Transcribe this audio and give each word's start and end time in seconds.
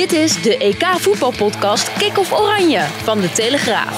Dit 0.00 0.12
is 0.12 0.42
de 0.42 0.58
EK 0.58 0.84
voetbalpodcast 0.86 1.92
Kick-off 1.92 2.32
Oranje 2.32 2.80
van 2.80 3.20
de 3.20 3.32
Telegraaf. 3.32 3.94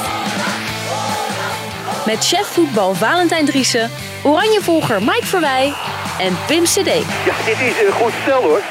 Met 2.06 2.26
chef 2.26 2.46
voetbal 2.46 2.94
Valentijn 2.94 3.44
Driessen, 3.44 3.90
Oranjevolger 4.24 5.00
Mike 5.00 5.26
Verwij 5.26 5.74
en 6.18 6.36
Pim 6.46 6.62
CD. 6.62 6.86
Ja, 7.24 7.44
dit 7.44 7.60
is 7.60 7.86
een 7.86 7.92
goed 7.92 8.12
stel 8.22 8.42
hoor. 8.42 8.62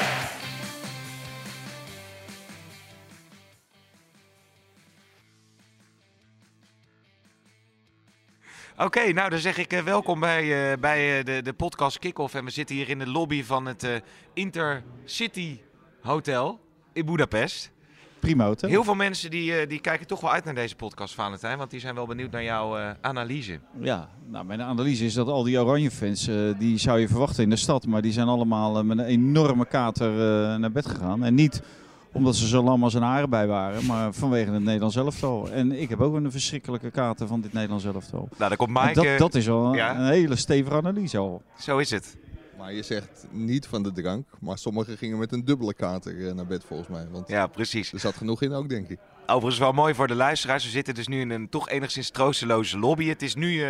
Oké, 8.76 9.12
nou 9.12 9.30
dan 9.30 9.38
zeg 9.38 9.58
ik 9.58 9.72
eh, 9.72 9.82
welkom 9.82 10.20
bij, 10.20 10.72
eh, 10.72 10.78
bij 10.78 11.18
eh, 11.18 11.24
de, 11.24 11.42
de 11.42 11.52
podcast 11.52 11.98
Kick-Off. 11.98 12.34
En 12.34 12.44
we 12.44 12.50
zitten 12.50 12.76
hier 12.76 12.88
in 12.88 12.98
de 12.98 13.08
lobby 13.08 13.44
van 13.44 13.66
het 13.66 13.84
eh, 13.84 13.94
Intercity 14.34 15.60
Hotel 16.02 16.70
in 16.92 17.06
Budapest. 17.06 17.70
Prima. 18.22 18.54
Heel 18.60 18.84
veel 18.84 18.94
mensen 18.94 19.30
die, 19.30 19.54
eh, 19.54 19.68
die 19.68 19.80
kijken 19.80 20.06
toch 20.06 20.20
wel 20.20 20.32
uit 20.32 20.44
naar 20.44 20.54
deze 20.54 20.76
podcast, 20.76 21.14
Valentijn. 21.14 21.58
Want 21.58 21.70
die 21.70 21.80
zijn 21.80 21.94
wel 21.94 22.06
benieuwd 22.06 22.30
naar 22.30 22.42
jouw 22.42 22.76
eh, 22.76 22.90
analyse. 23.00 23.58
Ja, 23.80 24.08
nou, 24.26 24.44
mijn 24.44 24.62
analyse 24.62 25.04
is 25.04 25.14
dat 25.14 25.28
al 25.28 25.42
die 25.42 25.60
oranje 25.60 25.90
fans, 25.90 26.28
eh, 26.28 26.36
die 26.58 26.78
zou 26.78 27.00
je 27.00 27.08
verwachten 27.08 27.42
in 27.42 27.50
de 27.50 27.56
stad. 27.56 27.86
Maar 27.86 28.02
die 28.02 28.12
zijn 28.12 28.28
allemaal 28.28 28.84
met 28.84 28.98
een 28.98 29.04
enorme 29.04 29.66
kater 29.66 30.10
naar 30.58 30.72
bed 30.72 30.86
gegaan. 30.86 31.24
En 31.24 31.34
niet 31.34 31.62
omdat 32.12 32.36
ze 32.36 32.46
zo 32.46 32.62
lam 32.62 32.84
als 32.84 32.94
een 32.94 33.02
haren 33.02 33.30
bij 33.30 33.46
waren, 33.46 33.86
maar 33.86 34.12
vanwege 34.12 34.50
het 34.50 34.62
Nederlands 34.62 34.96
elftal. 34.96 35.50
En 35.50 35.80
ik 35.80 35.88
heb 35.88 36.00
ook 36.00 36.14
een 36.14 36.30
verschrikkelijke 36.30 36.90
kater 36.90 37.26
van 37.26 37.40
dit 37.40 37.52
Nederlands 37.52 37.84
elftal. 37.84 38.28
Nou, 38.36 38.48
daar 38.48 38.56
komt 38.56 38.78
En 38.78 38.84
Mike. 38.84 39.02
dat, 39.02 39.18
dat 39.18 39.34
is 39.34 39.48
al 39.48 39.74
ja. 39.74 39.98
een 39.98 40.06
hele 40.06 40.36
stevige 40.36 40.76
analyse 40.76 41.18
al. 41.18 41.42
Zo 41.58 41.78
is 41.78 41.90
het. 41.90 42.16
Maar 42.62 42.72
je 42.72 42.82
zegt 42.82 43.26
niet 43.30 43.66
van 43.66 43.82
de 43.82 43.92
drank, 43.92 44.28
maar 44.40 44.58
sommigen 44.58 44.96
gingen 44.96 45.18
met 45.18 45.32
een 45.32 45.44
dubbele 45.44 45.74
kater 45.74 46.28
eh, 46.28 46.34
naar 46.34 46.46
bed 46.46 46.64
volgens 46.64 46.88
mij. 46.88 47.06
Want 47.10 47.28
Ja, 47.28 47.46
precies. 47.46 47.92
er 47.92 48.00
zat 48.00 48.16
genoeg 48.16 48.42
in 48.42 48.52
ook, 48.52 48.68
denk 48.68 48.88
ik. 48.88 48.98
Overigens 49.26 49.58
wel 49.58 49.72
mooi 49.72 49.94
voor 49.94 50.06
de 50.06 50.14
luisteraars. 50.14 50.64
We 50.64 50.70
zitten 50.70 50.94
dus 50.94 51.08
nu 51.08 51.20
in 51.20 51.30
een 51.30 51.48
toch 51.48 51.68
enigszins 51.68 52.10
troosteloze 52.10 52.78
lobby. 52.78 53.08
Het 53.08 53.22
is 53.22 53.34
nu 53.34 53.62
eh, 53.62 53.68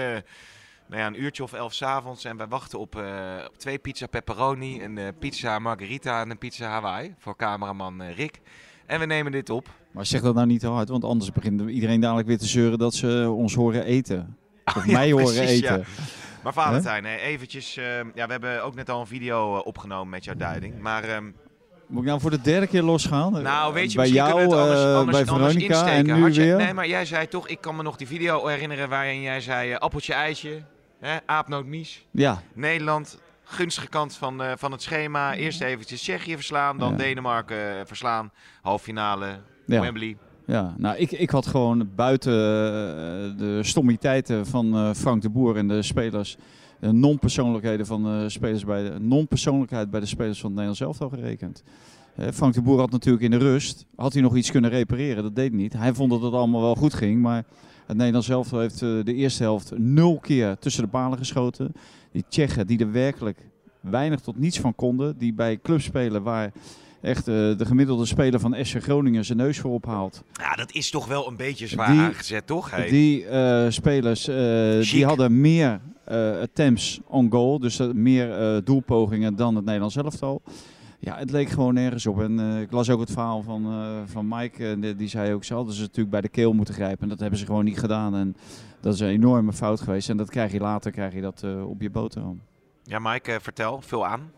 nou 0.88 1.00
ja, 1.00 1.06
een 1.06 1.22
uurtje 1.22 1.42
of 1.42 1.52
elf 1.52 1.74
's 1.74 1.82
avonds 1.82 2.24
en 2.24 2.36
wij 2.36 2.46
wachten 2.46 2.78
op, 2.78 2.96
eh, 2.96 3.04
op 3.46 3.58
twee 3.58 3.78
pizza 3.78 4.06
pepperoni, 4.06 4.82
een 4.82 4.98
eh, 4.98 5.08
pizza 5.18 5.58
margarita 5.58 6.20
en 6.20 6.30
een 6.30 6.38
pizza 6.38 6.68
Hawaii 6.68 7.14
voor 7.18 7.36
cameraman 7.36 8.02
Rick. 8.02 8.40
En 8.86 9.00
we 9.00 9.06
nemen 9.06 9.32
dit 9.32 9.50
op. 9.50 9.68
Maar 9.92 10.06
zeg 10.06 10.20
dat 10.20 10.34
nou 10.34 10.46
niet 10.46 10.60
te 10.60 10.66
hard, 10.68 10.88
want 10.88 11.04
anders 11.04 11.32
begint 11.32 11.60
iedereen 11.60 12.00
dadelijk 12.00 12.28
weer 12.28 12.38
te 12.38 12.46
zeuren 12.46 12.78
dat 12.78 12.94
ze 12.94 13.32
ons 13.36 13.54
horen 13.54 13.84
eten. 13.84 14.36
Of 14.64 14.86
ja, 14.86 14.92
mij 14.92 15.12
horen 15.12 15.34
precies, 15.34 15.60
ja. 15.60 15.80
Maar 16.42 16.52
Valentijn, 16.52 17.04
hè, 17.04 17.16
eventjes, 17.16 17.76
eh, 17.76 17.84
ja, 18.14 18.26
we 18.26 18.32
hebben 18.32 18.62
ook 18.64 18.74
net 18.74 18.90
al 18.90 19.00
een 19.00 19.06
video 19.06 19.56
eh, 19.58 19.66
opgenomen 19.66 20.08
met 20.08 20.24
jouw 20.24 20.34
duiding. 20.34 20.78
Maar 20.80 21.04
ehm, 21.04 21.24
Moet 21.86 22.02
ik 22.02 22.08
nou 22.08 22.20
voor 22.20 22.30
de 22.30 22.40
derde 22.40 22.66
keer 22.66 22.82
losgaan? 22.82 23.42
nou, 23.42 23.74
weet 23.74 23.90
je, 23.92 23.98
bij 23.98 24.08
jou, 24.08 24.40
het 24.40 24.52
anders, 24.52 24.80
eh, 24.80 24.96
anders, 24.96 25.18
bij 25.24 25.26
anders 25.34 25.52
Veronica 25.52 25.86
en 25.90 26.04
nu 26.20 26.32
je- 26.32 26.40
weer? 26.40 26.56
Nee, 26.56 26.72
maar 26.74 26.86
jij 26.88 27.04
zei 27.04 27.28
toch, 27.28 27.48
ik 27.48 27.60
kan 27.60 27.76
me 27.76 27.82
nog 27.82 27.96
die 27.96 28.06
video 28.06 28.46
herinneren 28.46 28.88
waarin 28.88 29.20
jij 29.20 29.40
zei 29.40 29.70
eh, 29.72 29.78
appeltje, 29.78 30.12
eitje, 30.14 30.62
hè, 31.00 31.16
aapnoot, 31.26 31.64
mies. 31.66 32.06
Ja, 32.10 32.42
Nederland, 32.54 33.20
gunstige 33.44 33.88
kant 33.88 34.16
van, 34.16 34.42
van 34.58 34.72
het 34.72 34.82
schema. 34.82 35.34
Eerst 35.34 35.60
eventjes 35.60 36.00
Tsjechië 36.00 36.34
verslaan, 36.34 36.78
dan 36.78 36.90
Ja. 36.90 36.96
Denemarken 36.96 37.86
verslaan. 37.86 38.30
Halve 38.62 38.84
finale, 38.84 39.26
ja. 39.66 39.80
Wembley. 39.80 40.16
Ja, 40.46 40.74
nou, 40.78 40.96
ik, 40.96 41.12
ik 41.12 41.30
had 41.30 41.46
gewoon 41.46 41.88
buiten 41.96 42.32
eh, 42.32 43.38
de 43.38 43.58
stommiteiten 43.62 44.46
van 44.46 44.74
eh, 44.74 44.90
Frank 44.94 45.22
de 45.22 45.30
Boer 45.30 45.56
en 45.56 45.68
de 45.68 45.82
spelers, 45.82 46.36
de 46.80 46.92
non-persoonlijkheden 46.92 47.86
van 47.86 48.02
de 48.02 48.28
spelers 48.28 48.64
bij 48.64 48.82
de 48.82 49.00
non-persoonlijkheid 49.00 49.90
bij 49.90 50.00
de 50.00 50.06
spelers 50.06 50.40
van 50.40 50.50
het 50.50 50.58
Nederlands 50.58 50.80
elftal 50.80 51.08
gerekend. 51.08 51.62
Eh, 52.16 52.28
Frank 52.32 52.54
de 52.54 52.62
Boer 52.62 52.78
had 52.78 52.90
natuurlijk 52.90 53.24
in 53.24 53.30
de 53.30 53.36
rust, 53.36 53.86
had 53.96 54.12
hij 54.12 54.22
nog 54.22 54.36
iets 54.36 54.50
kunnen 54.50 54.70
repareren, 54.70 55.22
dat 55.22 55.34
deed 55.34 55.48
hij 55.48 55.60
niet. 55.60 55.72
Hij 55.72 55.94
vond 55.94 56.10
dat 56.10 56.22
het 56.22 56.32
allemaal 56.32 56.60
wel 56.60 56.74
goed 56.74 56.94
ging, 56.94 57.22
maar 57.22 57.44
het 57.86 57.96
Nederlands 57.96 58.28
elftal 58.28 58.58
heeft 58.58 58.82
eh, 58.82 59.04
de 59.04 59.14
eerste 59.14 59.42
helft 59.42 59.78
nul 59.78 60.18
keer 60.18 60.58
tussen 60.58 60.82
de 60.82 60.88
palen 60.88 61.18
geschoten. 61.18 61.72
Die 62.12 62.24
Tsjechen 62.28 62.66
die 62.66 62.78
er 62.78 62.92
werkelijk 62.92 63.38
weinig 63.80 64.20
tot 64.20 64.38
niets 64.38 64.60
van 64.60 64.74
konden, 64.74 65.18
die 65.18 65.34
bij 65.34 65.60
clubs 65.62 65.84
spelen 65.84 66.22
waar 66.22 66.52
echt 67.02 67.28
eh, 67.28 67.34
de 67.34 67.64
gemiddelde 67.66 68.06
speler 68.06 68.40
van 68.40 68.56
SC 68.62 68.82
Groningen 68.82 69.24
zijn 69.24 69.38
neus 69.38 69.58
voor 69.58 69.70
ophaalt. 69.72 70.24
Ja, 70.32 70.54
dat 70.54 70.72
is 70.72 70.90
toch 70.90 71.06
wel 71.06 71.28
een 71.28 71.36
beetje 71.36 71.66
zwaar 71.66 71.90
Die- 71.90 72.00
aangezet, 72.00 72.46
toch? 72.46 72.70
Hey? 72.70 72.88
Die 72.88 73.26
eh, 73.26 73.70
spelers 73.70 74.28
eh, 74.28 74.80
die 74.92 75.04
hadden 75.06 75.40
meer 75.40 75.80
attempts 76.42 77.00
on 77.06 77.30
goal, 77.30 77.58
dus 77.58 77.80
meer 77.92 78.60
doelpogingen 78.64 79.36
dan 79.36 79.54
het 79.56 79.64
Nederlands 79.64 79.96
elftal. 79.96 80.42
Ja, 80.98 81.16
het 81.16 81.30
leek 81.30 81.48
gewoon 81.48 81.74
nergens 81.74 82.06
op. 82.06 82.20
En 82.20 82.38
ik 82.60 82.72
las 82.72 82.90
ook 82.90 83.00
het 83.00 83.10
verhaal 83.10 83.42
van, 83.42 83.64
eh, 83.66 83.96
van 84.04 84.28
Mike. 84.28 84.68
en 84.68 84.80
die, 84.80 84.96
die 84.96 85.08
zei 85.08 85.32
ook, 85.32 85.44
ze 85.44 85.54
hadden 85.54 85.74
ze 85.74 85.80
natuurlijk 85.80 86.10
bij 86.10 86.20
de 86.20 86.28
keel 86.28 86.52
moeten 86.52 86.74
grijpen. 86.74 87.02
En 87.02 87.08
dat 87.08 87.20
hebben 87.20 87.38
ze 87.38 87.46
gewoon 87.46 87.64
niet 87.64 87.78
gedaan. 87.78 88.14
En 88.14 88.36
dat 88.80 88.94
is 88.94 89.00
een 89.00 89.08
enorme 89.08 89.52
fout 89.52 89.80
geweest. 89.80 90.08
En 90.08 90.16
dat 90.16 90.30
krijg 90.30 90.52
je 90.52 90.60
later 90.60 90.90
krijg 90.90 91.14
je 91.14 91.20
dat, 91.20 91.44
op 91.66 91.80
je 91.80 91.90
boterham. 91.90 92.40
Ja, 92.84 92.98
Mike, 92.98 93.38
vertel. 93.42 93.80
Vul 93.80 94.06
aan. 94.06 94.30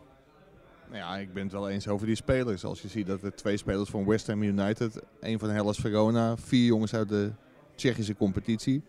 Nou 0.94 1.06
ja, 1.06 1.16
ik 1.16 1.32
ben 1.32 1.42
het 1.42 1.52
wel 1.52 1.68
eens 1.68 1.88
over 1.88 2.06
die 2.06 2.16
spelers. 2.16 2.64
Als 2.64 2.82
je 2.82 2.88
ziet 2.88 3.06
dat 3.06 3.22
er 3.22 3.34
twee 3.34 3.56
spelers 3.56 3.90
van 3.90 4.04
West 4.06 4.26
Ham 4.26 4.42
United, 4.42 5.02
één 5.20 5.38
van 5.38 5.50
Hellas 5.50 5.78
Verona, 5.78 6.36
vier 6.36 6.66
jongens 6.66 6.94
uit 6.94 7.08
de 7.08 7.32
Tsjechische 7.74 8.16
competitie. 8.16 8.82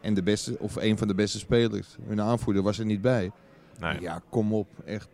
En 0.00 0.14
de 0.14 0.22
beste, 0.22 0.56
of 0.58 0.76
één 0.76 0.98
van 0.98 1.08
de 1.08 1.14
beste 1.14 1.38
spelers. 1.38 1.96
Hun 2.06 2.20
aanvoerder 2.20 2.62
was 2.62 2.78
er 2.78 2.84
niet 2.84 3.00
bij. 3.00 3.30
Nee. 3.78 4.00
Ja, 4.00 4.22
kom 4.30 4.54
op. 4.54 4.68
Echt, 4.84 5.08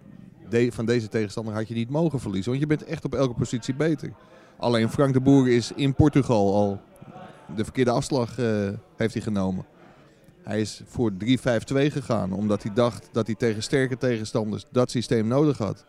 de- 0.49 0.73
van 0.73 0.87
deze 0.87 1.09
tegenstander 1.09 1.55
had 1.55 1.69
je 1.69 1.75
niet 1.75 1.91
mogen 1.91 2.21
verliezen. 2.21 2.51
Want 2.51 2.63
je 2.63 2.69
bent 2.69 2.85
echt 2.85 3.05
op 3.05 3.15
elke 3.15 3.35
positie 3.35 3.75
beter. 3.75 4.13
Alleen 4.57 4.89
Frank 4.91 5.13
de 5.13 5.21
Boer 5.21 5.49
is 5.49 5.73
in 5.73 5.95
Portugal 5.95 6.55
al 6.55 6.81
de 7.57 7.65
verkeerde 7.65 7.91
afslag 7.91 8.39
eh, 8.39 8.69
heeft 8.97 9.15
hij 9.15 9.23
genomen. 9.23 9.65
Hij 10.43 10.61
is 10.61 10.83
voor 10.87 11.11
3-5-2 11.13 11.91
gegaan. 11.91 12.33
Omdat 12.33 12.63
hij 12.63 12.73
dacht 12.75 13.09
dat 13.13 13.27
hij 13.27 13.35
tegen 13.37 13.63
sterke 13.63 13.97
tegenstanders 13.97 14.65
dat 14.71 14.91
systeem 14.91 15.27
nodig 15.27 15.59
had. 15.59 15.85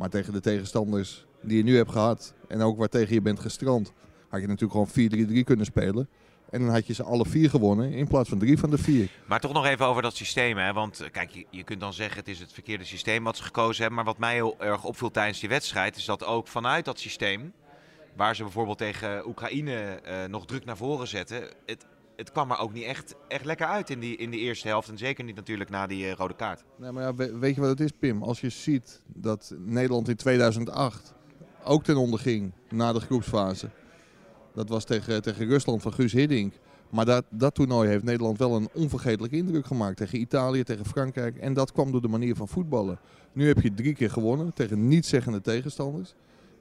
Maar 0.00 0.08
tegen 0.08 0.32
de 0.32 0.40
tegenstanders 0.40 1.26
die 1.42 1.56
je 1.56 1.62
nu 1.62 1.76
hebt 1.76 1.90
gehad. 1.90 2.34
En 2.48 2.62
ook 2.62 2.78
waar 2.78 2.88
tegen 2.88 3.14
je 3.14 3.20
bent 3.20 3.40
gestrand. 3.40 3.92
Had 4.28 4.40
je 4.40 4.46
natuurlijk 4.46 4.90
gewoon 4.92 5.28
4-3-3 5.40 5.44
kunnen 5.44 5.66
spelen. 5.66 6.08
En 6.50 6.60
dan 6.60 6.70
had 6.70 6.86
je 6.86 6.92
ze 6.92 7.02
alle 7.02 7.26
vier 7.26 7.50
gewonnen 7.50 7.92
in 7.92 8.08
plaats 8.08 8.28
van 8.28 8.38
drie 8.38 8.58
van 8.58 8.70
de 8.70 8.78
vier. 8.78 9.10
Maar 9.26 9.40
toch 9.40 9.52
nog 9.52 9.66
even 9.66 9.86
over 9.86 10.02
dat 10.02 10.16
systeem. 10.16 10.56
Hè? 10.56 10.72
Want 10.72 11.00
eh, 11.00 11.10
kijk, 11.10 11.30
je, 11.30 11.46
je 11.50 11.62
kunt 11.62 11.80
dan 11.80 11.92
zeggen 11.92 12.18
het 12.18 12.28
is 12.28 12.38
het 12.38 12.52
verkeerde 12.52 12.84
systeem 12.84 13.24
wat 13.24 13.36
ze 13.36 13.42
gekozen 13.42 13.82
hebben. 13.82 13.94
Maar 13.94 14.12
wat 14.12 14.18
mij 14.18 14.34
heel 14.34 14.56
erg 14.58 14.84
opviel 14.84 15.10
tijdens 15.10 15.40
die 15.40 15.48
wedstrijd 15.48 15.96
is 15.96 16.04
dat 16.04 16.24
ook 16.24 16.48
vanuit 16.48 16.84
dat 16.84 16.98
systeem, 16.98 17.52
waar 18.16 18.36
ze 18.36 18.42
bijvoorbeeld 18.42 18.78
tegen 18.78 19.28
Oekraïne 19.28 19.72
eh, 19.72 20.24
nog 20.24 20.46
druk 20.46 20.64
naar 20.64 20.76
voren 20.76 21.08
zetten, 21.08 21.42
het, 21.66 21.86
het 22.20 22.32
kwam 22.32 22.50
er 22.50 22.58
ook 22.58 22.72
niet 22.72 22.84
echt, 22.84 23.14
echt 23.28 23.44
lekker 23.44 23.66
uit 23.66 23.90
in 23.90 24.00
die, 24.00 24.16
in 24.16 24.30
die 24.30 24.40
eerste 24.40 24.68
helft. 24.68 24.88
En 24.88 24.98
zeker 24.98 25.24
niet 25.24 25.36
natuurlijk 25.36 25.70
na 25.70 25.86
die 25.86 26.06
eh, 26.06 26.12
rode 26.12 26.34
kaart. 26.36 26.64
Nee, 26.78 26.92
maar 26.92 27.02
ja, 27.02 27.14
we- 27.14 27.38
weet 27.38 27.54
je 27.54 27.60
wat 27.60 27.70
het 27.70 27.80
is, 27.80 27.90
Pim? 27.98 28.22
Als 28.22 28.40
je 28.40 28.48
ziet 28.48 29.00
dat 29.06 29.54
Nederland 29.58 30.08
in 30.08 30.16
2008 30.16 31.14
ook 31.64 31.84
ten 31.84 31.96
onder 31.96 32.18
ging 32.18 32.52
na 32.70 32.92
de 32.92 33.00
groepsfase. 33.00 33.70
Dat 34.54 34.68
was 34.68 34.84
tegen, 34.84 35.22
tegen 35.22 35.46
Rusland 35.46 35.82
van 35.82 35.92
Guus 35.92 36.12
Hiddink. 36.12 36.54
Maar 36.90 37.04
dat, 37.04 37.24
dat 37.30 37.54
toernooi 37.54 37.88
heeft 37.88 38.04
Nederland 38.04 38.38
wel 38.38 38.56
een 38.56 38.68
onvergetelijke 38.74 39.36
indruk 39.36 39.66
gemaakt. 39.66 39.96
Tegen 39.96 40.20
Italië, 40.20 40.62
tegen 40.62 40.84
Frankrijk. 40.86 41.36
En 41.36 41.52
dat 41.54 41.72
kwam 41.72 41.92
door 41.92 42.00
de 42.02 42.08
manier 42.08 42.34
van 42.36 42.48
voetballen. 42.48 42.98
Nu 43.32 43.46
heb 43.46 43.60
je 43.60 43.74
drie 43.74 43.94
keer 43.94 44.10
gewonnen 44.10 44.54
tegen 44.54 44.88
nietszeggende 44.88 45.40
tegenstanders. 45.40 46.14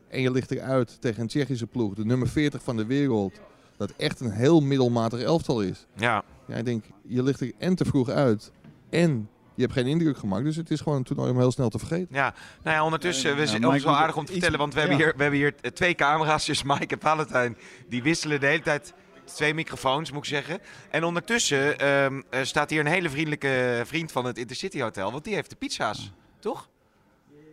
En 0.07 0.21
je 0.21 0.31
ligt 0.31 0.51
eruit 0.51 1.01
tegen 1.01 1.21
een 1.21 1.27
Tsjechische 1.27 1.67
ploeg, 1.67 1.93
de 1.93 2.05
nummer 2.05 2.27
40 2.27 2.63
van 2.63 2.77
de 2.77 2.85
wereld. 2.85 3.39
Dat 3.79 3.93
echt 3.97 4.19
een 4.19 4.31
heel 4.31 4.61
middelmatig 4.61 5.21
elftal 5.21 5.61
is. 5.61 5.85
Ja, 5.95 6.23
Ja, 6.47 6.55
ik 6.55 6.65
denk, 6.65 6.85
je 7.07 7.23
ligt 7.23 7.41
er 7.41 7.51
en 7.57 7.75
te 7.75 7.85
vroeg 7.85 8.09
uit 8.09 8.51
en 8.89 9.29
je 9.55 9.61
hebt 9.61 9.73
geen 9.73 9.85
indruk 9.87 10.17
gemaakt. 10.17 10.43
Dus 10.43 10.55
het 10.55 10.71
is 10.71 10.81
gewoon 10.81 10.97
een 10.97 11.03
toernooi 11.03 11.31
om 11.31 11.37
heel 11.37 11.51
snel 11.51 11.69
te 11.69 11.79
vergeten. 11.79 12.07
ja. 12.11 12.33
Nou 12.63 12.75
ja, 12.75 12.83
ondertussen, 12.83 13.35
we 13.35 13.41
Ja, 13.41 13.47
zijn 13.47 13.65
ook 13.65 13.79
wel 13.79 13.95
aardig 13.95 14.17
om 14.17 14.25
te 14.25 14.31
vertellen, 14.31 14.59
want 14.59 14.73
we 14.73 14.79
hebben 14.79 14.97
hier, 14.97 15.13
we 15.15 15.21
hebben 15.21 15.39
hier 15.39 15.55
twee 15.73 15.95
camera's. 15.95 16.45
Dus 16.45 16.63
Mike 16.63 16.95
en 16.95 17.01
Valentijn, 17.01 17.57
die 17.89 18.03
wisselen 18.03 18.39
de 18.39 18.45
hele 18.45 18.61
tijd 18.61 18.93
twee 19.23 19.53
microfoons, 19.53 20.11
moet 20.11 20.23
ik 20.23 20.29
zeggen. 20.29 20.59
En 20.89 21.03
ondertussen 21.03 21.79
ehm, 21.79 22.21
eh, 22.29 22.43
staat 22.43 22.69
hier 22.69 22.79
een 22.79 22.85
hele 22.85 23.09
vriendelijke 23.09 23.81
vriend 23.85 24.11
van 24.11 24.25
het 24.25 24.37
Intercity 24.37 24.81
Hotel, 24.81 25.11
want 25.11 25.23
die 25.23 25.33
heeft 25.33 25.49
de 25.49 25.55
pizza's, 25.55 26.11
toch? 26.39 26.69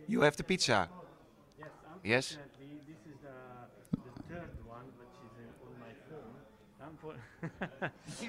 You 0.05 0.23
have 0.23 0.35
the 0.35 0.43
pizza. 0.43 0.89
Yes? 2.01 2.37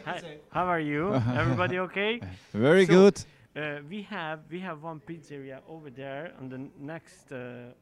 Hi, 0.05 0.39
how 0.51 0.65
are 0.67 0.81
you? 0.81 1.15
Everybody 1.37 1.79
okay? 1.79 2.21
Very 2.53 2.87
So- 2.87 2.93
good. 2.93 3.25
Uh, 3.57 3.81
we 3.89 4.03
have 4.03 4.41
we 4.51 4.61
have 4.61 4.83
one 4.85 5.01
pizzeria 5.01 5.61
over 5.69 5.91
there 5.91 6.33
on 6.39 6.49
the 6.49 6.59
next 6.79 7.33
uh, 7.33 7.73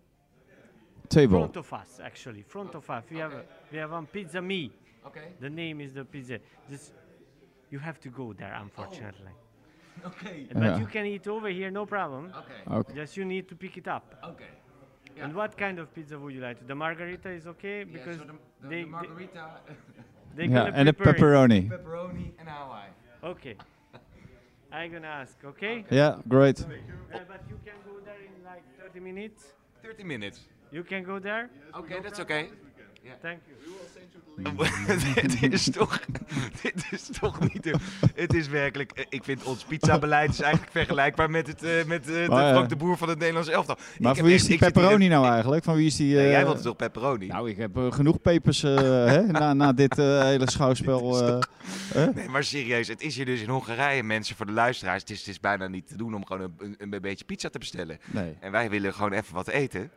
Table. 1.09 1.39
front 1.41 1.57
of 1.57 1.73
us. 1.73 2.01
Actually, 2.03 2.43
front 2.43 2.75
of 2.75 2.89
us. 2.89 3.05
We 3.11 3.19
have 3.19 3.33
a, 3.35 3.43
we 3.71 3.79
have 3.79 3.91
one 3.93 4.07
pizza 4.07 4.41
me. 4.41 4.71
Okay. 5.07 5.29
The 5.41 5.51
name 5.51 5.81
is 5.83 5.93
the 5.93 6.05
pizza. 6.05 6.39
Just 6.71 6.93
you 7.71 7.79
have 7.79 7.99
to 8.01 8.09
go 8.09 8.33
there, 8.33 8.55
unfortunately. 8.55 9.33
Okay. 10.07 10.47
But 10.53 10.63
Yeah. 10.63 10.79
you 10.79 10.87
can 10.87 11.05
eat 11.07 11.27
over 11.27 11.49
here, 11.49 11.71
no 11.71 11.85
problem. 11.85 12.33
Okay. 12.37 12.63
Oké. 12.71 12.95
Just 12.95 13.17
you 13.17 13.25
need 13.25 13.47
to 13.49 13.55
pick 13.57 13.77
it 13.77 13.87
up. 13.89 14.15
Okay. 14.25 14.51
And 15.23 15.35
what 15.35 15.57
kind 15.57 15.79
of 15.79 15.95
pizza 15.95 16.19
would 16.19 16.35
you 16.35 16.41
like? 16.41 16.67
The 16.67 16.75
margarita 16.75 17.31
is 17.31 17.47
okay 17.47 17.85
because 17.85 18.19
they, 18.63 18.69
they, 18.69 18.85
margarita, 18.85 19.61
they 20.37 20.45
Ja, 20.47 20.65
gonna 20.65 20.77
en 20.77 20.87
de 20.87 20.93
prepare 20.93 21.15
it. 21.15 21.17
pepperoni. 21.17 21.69
pepperoni 21.69 22.33
en 22.39 22.47
Hawaii. 22.47 22.91
Okay. 23.25 23.57
I'm 24.73 24.93
gonna 24.93 25.09
ask, 25.09 25.37
okay? 25.45 25.85
Yeah, 25.91 26.17
great. 26.29 26.61
Uh, 26.61 26.65
but 27.29 27.41
you 27.49 27.59
can 27.65 27.75
go 27.87 27.99
there 28.05 28.21
in 28.21 28.45
like 28.45 28.63
30 28.79 29.01
minutes. 29.01 29.55
30 29.83 30.05
minutes. 30.05 30.41
You 30.71 30.83
can 30.85 31.03
go 31.05 31.19
there. 31.19 31.49
Okay, 31.75 32.01
that's 32.03 32.19
is 32.19 32.49
Thank 33.23 33.39
you. 33.47 33.57
dit 35.41 35.53
is 35.53 35.71
toch, 35.71 36.01
dit 36.63 36.85
is 36.91 37.09
toch 37.21 37.41
niet. 37.53 37.63
de- 37.63 37.75
Het 38.15 38.35
is 38.35 38.49
werkelijk. 38.49 38.91
eh, 38.93 39.05
Ik 39.09 39.25
vind 39.25 39.43
ons 39.45 39.65
pizzabeleid 39.65 40.31
is 40.31 40.41
eigenlijk 40.41 40.73
vergelijkbaar 40.73 41.31
met 41.31 41.47
het 41.47 41.63
eh, 41.63 41.85
met 41.85 42.01
eh, 42.09 42.59
de 42.59 42.65
de 42.69 42.77
Boer 42.77 42.97
van 42.97 43.09
het 43.09 43.19
Nederlands 43.19 43.49
elftal. 43.49 43.77
Ik 43.77 44.01
Maar 44.01 44.09
heb 44.09 44.17
voor 44.19 44.27
wie 44.27 44.35
is 44.35 44.45
die 44.45 44.59
pepperoni 44.59 45.09
nou 45.09 45.27
eigenlijk? 45.29 45.65
Van 45.65 45.75
wie 45.77 45.87
is 45.87 45.97
die... 45.97 46.15
Nee, 46.15 46.25
eh, 46.25 46.31
jij 46.31 46.45
wilde 46.45 46.61
toch 46.63 46.77
pepperoni? 46.77 47.27
Nou, 47.27 47.51
ik 47.51 47.57
heb 47.57 47.77
genoeg 47.91 48.21
pepers 48.21 48.63
eh, 48.63 48.75
hè, 49.13 49.23
na, 49.23 49.53
na 49.55 49.73
dit 49.73 49.97
hele 49.97 50.51
schouwspel. 50.51 51.17
eh. 51.95 52.07
Nee, 52.15 52.29
maar 52.29 52.45
serieus, 52.45 52.89
het 52.89 53.01
is 53.03 53.17
hier 53.17 53.25
dus 53.25 53.41
in 53.41 53.49
Hongarije, 53.49 54.03
mensen, 54.03 54.37
voor 54.37 54.47
de 54.47 54.53
luisteraars. 54.53 55.01
Het 55.01 55.11
is, 55.11 55.19
het 55.19 55.29
is 55.29 55.41
bijna 55.41 55.67
niet 55.67 55.87
te 55.89 55.97
doen 55.97 56.15
om 56.15 56.27
gewoon 56.27 56.43
een, 56.59 56.75
een, 56.79 56.93
een 56.93 57.01
beetje 57.01 57.25
pizza 57.25 57.49
te 57.49 57.59
bestellen. 57.59 57.99
nee. 58.05 58.37
En 58.41 58.51
wij 58.53 58.71
willen 58.71 58.95
gewoon 58.95 59.13
even 59.13 59.35
wat 59.35 59.49
eten. 59.49 59.91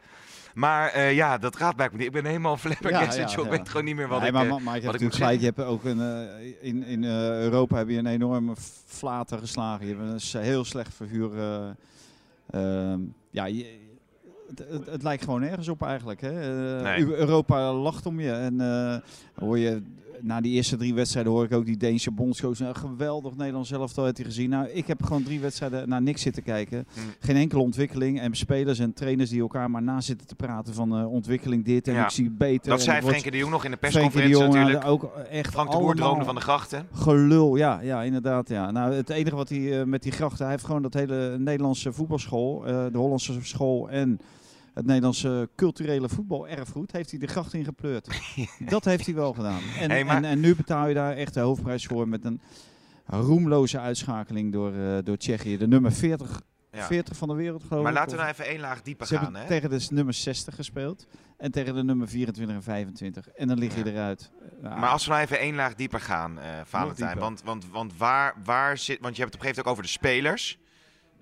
Maar 0.54 0.90
eh, 0.92 1.14
ja, 1.16 1.38
dat 1.38 1.56
gaat 1.56 1.76
blijkbaar 1.76 1.98
niet. 2.00 2.08
Ik 2.08 2.14
ben 2.14 2.26
helemaal 2.26 2.58
flabbergasted, 2.68 3.32
Ja. 3.32 3.42
Ik 3.44 3.50
weet 3.50 3.70
gewoon 3.70 3.86
niet 3.86 3.96
meer 3.96 4.08
wat 4.08 4.24
ik... 4.24 4.32
maar, 4.32 4.44
eh, 4.46 4.50
maar, 4.52 4.62
maar 4.62 4.76
je 4.80 4.82
wat 4.82 4.92
hebt 4.92 4.96
ik 4.96 5.10
moet 5.12 5.20
natuurlijk 5.20 5.42
gelijk. 5.42 5.56
Je 5.58 5.64
hebt 5.64 5.70
ook 5.72 5.84
een, 5.84 6.02
eh, 6.02 6.68
in, 6.68 6.84
in 6.84 7.04
Europa 7.04 7.78
heb 7.78 7.90
je 7.90 7.98
een 7.98 8.06
enorme 8.06 8.54
flater 8.86 9.38
geslagen. 9.40 9.88
Je 9.88 9.96
hebt 9.96 10.34
een 10.34 10.42
heel 10.42 10.64
slecht 10.66 10.94
verhuur. 10.94 11.38
eh, 11.40 11.70
ehm, 12.92 13.00
ja, 13.30 13.46
je- 13.46 13.78
het, 14.48 14.60
het, 14.70 14.86
het 14.86 15.04
lijkt 15.04 15.24
gewoon 15.24 15.40
nergens 15.40 15.68
op 15.68 15.84
eigenlijk. 15.84 16.22
Hè? 16.22 16.32
Nee. 16.82 17.16
Europa 17.16 17.74
lacht 17.74 18.06
om 18.06 18.20
je. 18.20 18.32
En 18.32 18.62
eh, 18.62 18.96
hoor 19.44 19.58
je, 19.58 19.82
na 20.22 20.42
die 20.42 20.54
eerste 20.54 20.78
drie 20.78 20.94
wedstrijden 20.94 21.32
hoor 21.32 21.44
ik 21.44 21.54
ook 21.54 21.66
die 21.66 21.78
Deense 21.78 22.12
bondscoach. 22.12 22.60
Een 22.60 22.76
geweldig 22.76 23.36
Nederlands 23.36 23.72
elftal 23.72 24.04
heeft 24.04 24.18
hij 24.18 24.26
gezien. 24.26 24.50
Nou, 24.50 24.68
ik 24.68 24.88
heb 24.88 25.04
gewoon 25.04 25.24
drie 25.24 25.40
wedstrijden 25.40 25.90
naar 25.90 26.02
niks 26.02 26.22
zitten 26.22 26.44
kijken. 26.44 26.86
Hm. 26.94 27.00
Geen 27.20 27.36
enkele 27.36 27.62
ontwikkeling. 27.62 28.20
En 28.20 28.36
spelers 28.36 28.80
en 28.80 28.94
trainers 28.94 29.30
die 29.30 29.42
elkaar 29.42 29.72
maar 29.72 29.82
na 29.82 30.02
zitten 30.02 30.28
te 30.28 30.36
praten 30.36 30.74
van 30.74 30.98
eh, 30.98 31.12
ontwikkeling 31.12 31.66
dit. 31.66 31.88
En 31.88 31.94
Ja. 31.94 32.04
ik 32.04 32.10
zie 32.10 32.30
beter. 32.30 32.70
Dat 32.70 32.82
zei 32.82 33.02
Frenkie 33.02 33.32
de 33.32 33.38
Jong 33.38 33.52
nog 33.52 33.66
in 33.66 33.72
de 33.72 33.78
persconferentie 33.78 34.38
Jong, 34.38 34.54
natuurlijk. 34.54 34.84
nou, 34.84 34.94
ook 34.94 35.14
echt 35.30 35.52
Frank 35.52 35.72
de 35.72 35.78
Boer 35.78 35.96
droomde 35.96 36.26
van 36.26 36.36
de 36.36 36.42
grachten. 36.42 36.88
Gelul, 36.94 37.56
ja, 37.56 37.80
ja, 37.82 38.04
inderdaad. 38.04 38.50
Ja. 38.50 38.72
Nou, 38.72 38.94
het 38.94 39.10
enige 39.10 39.36
wat 39.36 39.50
hij 39.50 39.80
eh, 39.80 39.86
met 39.86 40.04
die 40.04 40.12
grachten, 40.12 40.42
hij 40.44 40.52
heeft 40.54 40.66
gewoon 40.66 40.82
dat 40.82 40.94
hele 40.94 41.38
Nederlandse 41.38 41.94
voetbalschool, 41.94 42.66
eh, 42.66 42.86
de 42.92 42.98
Hollandse 42.98 43.34
school 43.42 43.90
en 43.90 44.20
het 44.74 44.86
Nederlandse 44.86 45.50
culturele 45.56 46.10
voetbalerfgoed, 46.10 46.92
heeft 46.92 47.10
hij 47.10 47.20
de 47.20 47.28
gracht 47.28 47.54
in 47.54 47.64
gepleurd. 47.64 48.08
dat 48.70 48.86
heeft 48.86 49.06
hij 49.06 49.16
wel 49.16 49.34
gedaan. 49.34 49.62
En, 49.80 49.90
Hey, 49.92 50.04
maar- 50.04 50.16
en, 50.16 50.26
en 50.26 50.40
nu 50.40 50.56
betaal 50.56 50.88
je 50.88 50.94
daar 50.94 51.16
echt 51.16 51.34
de 51.34 51.40
hoofdprijs 51.40 51.86
voor 51.86 52.08
met 52.08 52.26
een 52.26 52.42
roemloze 53.06 53.80
uitschakeling 53.80 54.52
door, 54.54 54.74
eh, 54.76 54.98
door 55.04 55.18
Tsjechië. 55.18 55.58
De 55.58 55.68
nummer 55.68 55.92
40, 55.92 56.42
Ja. 56.72 56.86
40 56.86 57.18
van 57.18 57.28
de 57.28 57.34
wereld 57.34 57.64
geloof 57.64 57.84
Maar 57.84 57.92
ik. 57.92 57.98
laten 57.98 58.12
we 58.16 58.22
nou 58.22 58.30
even 58.34 58.46
één 58.46 58.60
laag 58.60 58.82
dieper 58.82 59.08
Ze 59.08 59.14
gaan. 59.16 59.24
hebben 59.24 59.42
Hè? 59.42 59.48
tegen 59.48 59.70
de 59.70 59.88
nummer 59.90 60.14
60 60.14 60.56
gespeeld 60.56 61.08
en 61.38 61.52
tegen 61.52 61.74
de 61.76 61.84
nummer 61.84 62.08
24 62.08 62.56
en 62.56 62.64
25. 62.64 63.28
En 63.30 63.48
dan 63.48 63.58
lig 63.58 63.76
je 63.76 63.92
eruit. 63.92 64.32
Ja. 64.64 64.76
Maar 64.76 64.90
als 64.90 65.06
we 65.06 65.12
nou 65.12 65.24
even 65.24 65.40
één 65.40 65.56
laag 65.56 65.76
dieper 65.76 66.00
gaan, 66.00 66.40
eh 66.40 66.46
Valentijn. 66.66 67.08
dieper. 67.10 67.20
Want, 67.26 67.42
want, 67.44 67.66
want 67.72 67.98
waar, 67.98 68.36
waar 68.44 68.78
zit. 68.78 69.00
Want 69.02 69.16
je 69.16 69.22
hebt 69.22 69.34
het 69.34 69.42
op 69.44 69.48
een 69.48 69.54
gegeven 69.56 69.56
moment 69.56 69.66
ook 69.66 69.72
over 69.72 69.84
de 69.84 69.90
spelers. 69.90 70.60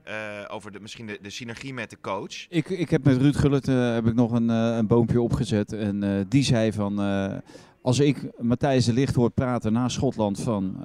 Eh, 0.07 0.55
over 0.55 0.71
de, 0.71 0.79
misschien 0.79 1.07
de, 1.07 1.19
de 1.21 1.29
synergie 1.29 1.73
met 1.73 1.89
de 1.89 1.97
coach. 2.01 2.47
Ik, 2.49 2.69
ik 2.69 2.89
heb 2.89 3.03
met 3.03 3.17
Ruud 3.17 3.35
Gullit 3.35 3.67
eh, 3.67 3.93
heb 3.93 4.05
ik 4.07 4.13
nog 4.13 4.31
een, 4.31 4.49
eh, 4.49 4.75
een 4.77 4.87
boompje 4.87 5.21
opgezet. 5.21 5.73
En 5.73 6.25
die 6.29 6.43
zei 6.43 6.71
van... 6.73 6.99
als 7.81 7.99
ik 7.99 8.29
Matthijs 8.39 8.85
de 8.85 8.93
Ligt 8.93 9.15
hoort 9.15 9.33
praten 9.33 9.73
na 9.73 9.89
Schotland 9.89 10.39
van 10.39 10.77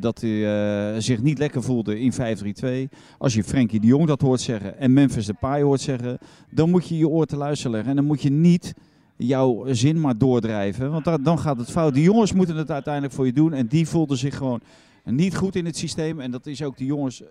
dat 0.00 0.20
hij 0.20 1.00
zich 1.00 1.22
niet 1.22 1.38
lekker 1.38 1.62
voelde 1.62 2.00
in 2.00 2.12
5-3-2. 2.12 2.96
Als 3.18 3.34
je 3.34 3.44
Frenkie 3.44 3.80
de 3.80 3.86
Jong 3.86 4.06
dat 4.06 4.20
hoort 4.20 4.40
zeggen 4.40 4.78
en 4.78 4.92
Memphis 4.92 5.26
Depay 5.26 5.62
hoort 5.62 5.80
zeggen, 5.80 6.18
dan 6.50 6.70
moet 6.70 6.88
je 6.88 6.98
je 6.98 7.08
oor 7.08 7.26
te 7.26 7.36
luisteren 7.36 7.72
leggen. 7.72 7.90
En 7.90 7.96
dan 7.96 8.06
moet 8.06 8.22
je 8.22 8.30
niet 8.30 8.74
jouw 9.16 9.64
zin 9.72 10.00
maar 10.00 10.18
doordrijven, 10.18 10.90
want 10.90 11.04
da- 11.04 11.18
dan 11.18 11.38
gaat 11.38 11.58
het 11.58 11.70
fout. 11.70 11.94
Die 11.94 12.04
jongens 12.04 12.32
moeten 12.32 12.56
het 12.56 12.70
uiteindelijk 12.70 13.14
voor 13.14 13.26
je 13.26 13.32
doen 13.32 13.52
en 13.52 13.66
die 13.66 13.88
voelden 13.88 14.16
zich 14.16 14.36
gewoon 14.36 14.60
niet 15.04 15.36
goed 15.36 15.56
in 15.56 15.64
het 15.64 15.76
systeem. 15.76 16.20
En 16.20 16.30
dat 16.30 16.46
is 16.46 16.62
ook 16.62 16.76
die 16.76 16.86
jongens 16.86 17.22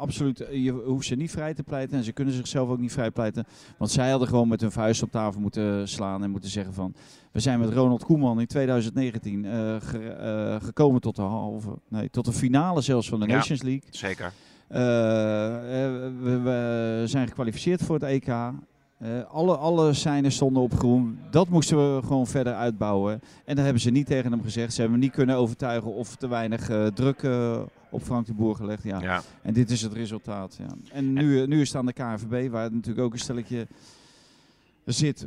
absoluut, 0.00 0.40
eh, 0.40 0.64
je 0.64 0.70
hoeft 0.72 1.06
ze 1.06 1.14
niet 1.14 1.30
vrij 1.30 1.54
te 1.54 1.62
pleiten 1.62 1.96
en 1.98 2.04
ze 2.04 2.12
kunnen 2.12 2.34
zichzelf 2.34 2.68
ook 2.68 2.78
niet 2.78 2.92
vrij 2.92 3.10
pleiten. 3.10 3.44
Want 3.78 3.90
zij 3.90 4.10
hadden 4.10 4.28
gewoon 4.28 4.48
met 4.48 4.60
hun 4.60 4.72
vuist 4.72 5.02
op 5.02 5.10
tafel 5.10 5.40
moeten 5.40 5.88
slaan 5.88 6.22
en 6.22 6.30
moeten 6.30 6.50
zeggen 6.50 6.74
van... 6.74 6.94
We 7.32 7.40
zijn 7.40 7.58
met 7.60 7.72
Ronald 7.72 8.04
Koeman 8.04 8.40
in 8.40 8.46
2019 8.46 9.44
eh, 9.44 9.76
ge- 9.80 10.08
eh, 10.08 10.66
gekomen 10.66 11.00
tot 11.00 11.16
de 11.16 11.22
halve, 11.22 11.78
nee, 11.88 12.10
tot 12.10 12.24
de 12.24 12.32
finale 12.32 12.80
zelfs 12.80 13.08
van 13.08 13.20
de 13.20 13.26
Ja. 13.26 13.34
Nations 13.34 13.62
League. 13.62 13.82
Zeker. 13.90 14.32
We, 14.68 16.40
we 16.42 17.02
zijn 17.06 17.28
gekwalificeerd 17.28 17.82
voor 17.82 17.94
het 17.94 18.04
EK. 18.04 18.26
Eh, 19.00 19.24
alle, 19.30 19.56
alle 19.56 19.92
seinen 19.92 20.32
stonden 20.32 20.62
op 20.62 20.78
groen. 20.78 21.18
Dat 21.30 21.48
moesten 21.48 21.76
we 21.76 22.02
gewoon 22.02 22.26
verder 22.26 22.54
uitbouwen. 22.54 23.20
En 23.44 23.54
dat 23.54 23.64
hebben 23.64 23.82
ze 23.82 23.90
niet 23.90 24.06
tegen 24.06 24.30
hem 24.30 24.42
gezegd. 24.42 24.72
Ze 24.72 24.80
hebben 24.80 24.98
hem 24.98 25.06
niet 25.08 25.16
kunnen 25.16 25.36
overtuigen 25.36 25.94
of 25.94 26.16
te 26.16 26.28
weinig 26.28 26.68
eh, 26.68 26.86
druk 26.86 27.22
eh, 27.22 27.60
op 27.90 28.02
Frank 28.02 28.26
de 28.26 28.34
Boer 28.34 28.56
gelegd. 28.56 28.82
Ja. 28.82 29.00
Ja. 29.00 29.22
En 29.42 29.52
dit 29.52 29.70
is 29.70 29.82
het 29.82 29.92
resultaat. 29.92 30.56
Ja. 30.58 30.66
En 30.92 31.12
nu, 31.12 31.46
nu 31.46 31.60
is 31.60 31.68
het 31.68 31.76
aan 31.76 31.86
de 31.86 31.92
KNVB, 31.92 32.50
waar 32.50 32.72
natuurlijk 32.72 33.06
ook 33.06 33.12
een 33.12 33.18
stelletje 33.18 33.66
zit, 34.84 35.26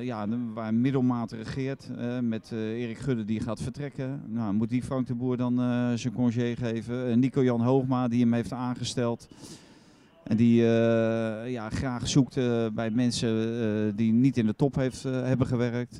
ja, 0.00 0.26
waar 0.54 0.74
middelmaat 0.74 1.32
regeert, 1.32 1.90
met 2.20 2.50
Erik 2.52 2.98
Gudde 2.98 3.24
die 3.24 3.40
gaat 3.40 3.60
vertrekken. 3.60 4.22
Nou, 4.26 4.52
moet 4.52 4.68
die 4.68 4.82
Frank 4.82 5.06
de 5.06 5.14
Boer 5.14 5.36
dan 5.36 5.56
zijn 5.98 6.12
congé 6.12 6.56
geven? 6.56 7.18
Nico-Jan 7.18 7.60
Hoogma, 7.60 8.08
die 8.08 8.20
hem 8.20 8.32
heeft 8.32 8.52
aangesteld. 8.52 9.28
En 10.26 10.36
die 10.36 10.62
eh, 10.62 11.50
ja, 11.52 11.70
graag 11.70 12.08
zoekt 12.08 12.36
eh, 12.36 12.66
bij 12.72 12.90
mensen 12.90 13.28
eh, 13.60 13.92
die 13.96 14.12
niet 14.12 14.36
in 14.36 14.46
de 14.46 14.56
top 14.56 14.74
heeft, 14.74 15.02
hebben 15.02 15.46
gewerkt. 15.46 15.98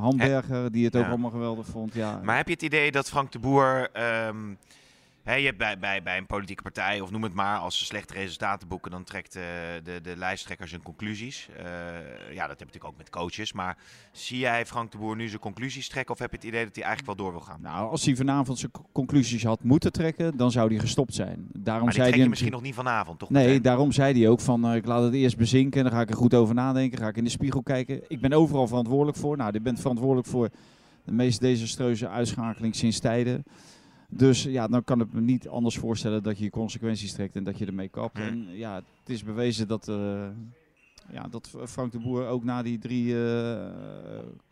Hamberger, 0.00 0.72
die 0.72 0.84
het 0.84 0.96
ook 0.96 1.02
Ja. 1.02 1.08
allemaal 1.08 1.30
geweldig 1.30 1.66
vond. 1.66 1.94
Ja, 1.94 2.20
Maar 2.24 2.36
heb 2.36 2.46
je 2.46 2.52
het 2.52 2.62
idee 2.62 2.90
dat 2.92 3.08
Frank 3.08 3.32
de 3.32 3.38
Boer. 3.38 3.88
ehm, 3.92 4.36
je 5.24 5.30
hebt 5.30 5.58
bij, 5.58 5.78
bij, 5.78 6.02
bij 6.02 6.18
een 6.18 6.26
politieke 6.26 6.62
partij, 6.62 7.00
of 7.00 7.10
noem 7.10 7.22
het 7.22 7.34
maar, 7.34 7.58
als 7.58 7.78
ze 7.78 7.84
slechte 7.84 8.14
resultaten 8.14 8.68
boeken, 8.68 8.90
dan 8.90 9.04
trekt 9.04 9.36
eh, 9.36 9.42
de, 9.84 10.00
de 10.02 10.16
lijsttrekker 10.16 10.68
zijn 10.68 10.82
conclusies. 10.82 11.48
Eh, 11.56 11.64
ja, 12.34 12.46
dat 12.46 12.58
heb 12.58 12.58
je 12.58 12.64
natuurlijk 12.64 12.84
ook 12.84 12.96
met 12.96 13.10
coaches. 13.10 13.52
Maar 13.52 13.76
zie 14.12 14.38
jij 14.38 14.66
Frank 14.66 14.92
de 14.92 14.98
Boer 14.98 15.16
nu 15.16 15.28
zijn 15.28 15.40
conclusies 15.40 15.88
trekken, 15.88 16.14
of 16.14 16.20
heb 16.20 16.30
je 16.30 16.36
het 16.36 16.46
idee 16.46 16.64
dat 16.64 16.74
hij 16.74 16.84
eigenlijk 16.84 17.16
wel 17.16 17.26
door 17.26 17.36
wil 17.36 17.46
gaan? 17.46 17.60
Nou, 17.60 17.90
als 17.90 18.04
hij 18.04 18.16
vanavond 18.16 18.58
zijn 18.58 18.70
co- 18.70 18.86
conclusies 18.92 19.44
had 19.44 19.62
moeten 19.62 19.92
trekken, 19.92 20.36
dan 20.36 20.50
zou 20.50 20.68
hij 20.68 20.78
gestopt 20.78 21.14
zijn. 21.14 21.48
Daarom 21.52 21.84
maar 21.84 21.92
zei 21.94 22.10
hij 22.10 22.18
je 22.18 22.28
misschien 22.28 22.52
nog 22.52 22.62
niet 22.62 22.74
vanavond, 22.74 23.18
toch? 23.18 23.30
Nee, 23.30 23.46
meteen? 23.46 23.62
daarom 23.62 23.92
zei 23.92 24.20
hij 24.20 24.28
ook 24.28 24.40
van 24.40 24.64
eh, 24.66 24.74
ik 24.74 24.86
laat 24.86 25.02
het 25.02 25.14
eerst 25.14 25.36
bezinken, 25.36 25.82
dan 25.82 25.92
ga 25.92 26.00
ik 26.00 26.10
er 26.10 26.16
goed 26.16 26.34
over 26.34 26.54
nadenken, 26.54 26.98
ga 26.98 27.08
ik 27.08 27.16
in 27.16 27.24
de 27.24 27.30
spiegel 27.30 27.62
kijken. 27.62 28.02
Ik 28.08 28.20
ben 28.20 28.32
overal 28.32 28.66
verantwoordelijk 28.66 29.18
voor. 29.18 29.36
Nou, 29.36 29.52
je 29.52 29.60
bent 29.60 29.80
verantwoordelijk 29.80 30.28
voor 30.28 30.48
de 31.04 31.12
meest 31.12 31.40
desastreuze 31.40 32.08
uitschakeling 32.08 32.74
sinds 32.74 32.98
tijden. 32.98 33.44
Dus 34.14 34.42
ja, 34.42 34.68
dan 34.68 34.84
kan 34.84 35.00
ik 35.00 35.12
me 35.12 35.20
niet 35.20 35.48
anders 35.48 35.78
voorstellen 35.78 36.22
dat 36.22 36.38
je 36.38 36.44
je 36.44 36.50
consequenties 36.50 37.12
trekt 37.12 37.36
en 37.36 37.44
dat 37.44 37.58
je 37.58 37.66
ermee 37.66 37.88
kapt. 37.88 38.18
En 38.18 38.48
ja, 38.50 38.74
het 38.74 39.08
is 39.08 39.24
bewezen 39.24 39.68
dat, 39.68 39.88
eh, 39.88 40.28
ja, 41.10 41.28
dat 41.30 41.50
Frank 41.66 41.92
de 41.92 41.98
Boer 41.98 42.26
ook 42.26 42.44
na 42.44 42.62
die 42.62 42.78
drie 42.78 43.14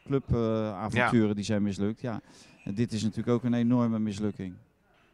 clubavonturen 0.05 1.35
die 1.37 1.45
zijn 1.45 1.63
mislukt. 1.63 2.01
Ja, 2.01 2.21
en 2.65 2.75
dit 2.75 2.93
is 2.93 3.03
natuurlijk 3.03 3.29
ook 3.29 3.45
een 3.45 3.55
enorme 3.55 3.99
mislukking. 3.99 4.55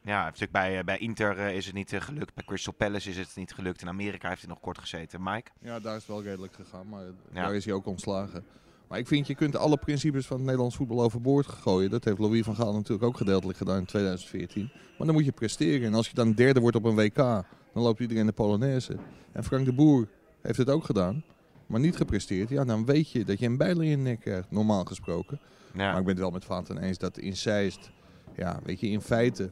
Ja, 0.06 0.24
natuurlijk 0.24 0.52
bij, 0.52 0.78
eh, 0.78 0.84
bij 0.84 0.98
Inter 0.98 1.38
eh, 1.38 1.56
is 1.56 1.66
het 1.66 1.74
niet 1.74 1.92
eh, 1.92 2.00
gelukt. 2.00 2.34
Bij 2.34 2.44
Crystal 2.44 2.72
Palace 2.72 3.10
is 3.10 3.16
het 3.16 3.36
niet 3.36 3.52
gelukt. 3.52 3.82
In 3.82 3.88
Amerika 3.88 4.28
heeft 4.28 4.40
hij 4.40 4.50
nog 4.50 4.60
kort 4.60 4.78
gezeten. 4.78 5.22
Mike? 5.22 5.50
Ja, 5.58 5.80
daar 5.80 5.96
is 5.96 5.98
het 5.98 6.08
wel 6.08 6.22
redelijk 6.22 6.54
gegaan, 6.54 6.88
maar 6.88 7.04
Ja. 7.04 7.42
daar 7.42 7.54
is 7.54 7.64
hij 7.64 7.74
ook 7.74 7.86
ontslagen. 7.86 8.44
Maar 8.88 8.98
ik 8.98 9.06
vind, 9.06 9.26
je 9.26 9.34
kunt 9.34 9.56
alle 9.56 9.76
principes 9.76 10.26
van 10.26 10.36
het 10.36 10.44
Nederlands 10.44 10.76
voetbal 10.76 11.02
overboord 11.02 11.46
gooien. 11.46 11.90
Dat 11.90 12.04
heeft 12.04 12.18
Louis 12.18 12.44
van 12.44 12.54
Gaal 12.54 12.72
natuurlijk 12.72 13.02
ook 13.02 13.16
gedeeltelijk 13.16 13.58
gedaan 13.58 13.78
in 13.78 13.84
2014. 13.84 14.70
Maar 14.98 15.06
dan 15.06 15.16
moet 15.16 15.24
je 15.24 15.32
presteren. 15.32 15.86
En 15.86 15.94
als 15.94 16.08
je 16.08 16.14
dan 16.14 16.32
derde 16.32 16.60
wordt 16.60 16.76
op 16.76 16.84
een 16.84 16.94
WK, 16.94 17.16
dan 17.16 17.82
loopt 17.82 18.00
iedereen 18.00 18.26
de 18.26 18.32
Polonaise. 18.32 18.96
En 19.32 19.44
Frank 19.44 19.64
de 19.64 19.72
Boer 19.72 20.08
heeft 20.40 20.58
het 20.58 20.70
ook 20.70 20.84
gedaan, 20.84 21.24
maar 21.66 21.80
niet 21.80 21.96
gepresteerd. 21.96 22.48
Ja, 22.48 22.64
dan 22.64 22.84
weet 22.84 23.10
je 23.10 23.24
dat 23.24 23.38
je 23.38 23.46
een 23.46 23.56
bijl 23.56 23.80
in 23.80 23.88
je 23.88 23.96
nek 23.96 24.20
krijgt, 24.20 24.50
normaal 24.50 24.84
gesproken. 24.84 25.40
Ja. 25.72 25.90
Maar 25.90 25.98
ik 25.98 26.04
ben 26.04 26.14
het 26.14 26.22
wel 26.22 26.30
met 26.30 26.44
Vaten 26.44 26.78
eens 26.78 26.98
dat 26.98 27.18
in 27.18 27.36
Zeist, 27.36 27.90
ja, 28.36 28.60
weet 28.64 28.80
je, 28.80 28.88
in 28.88 29.00
feite, 29.00 29.50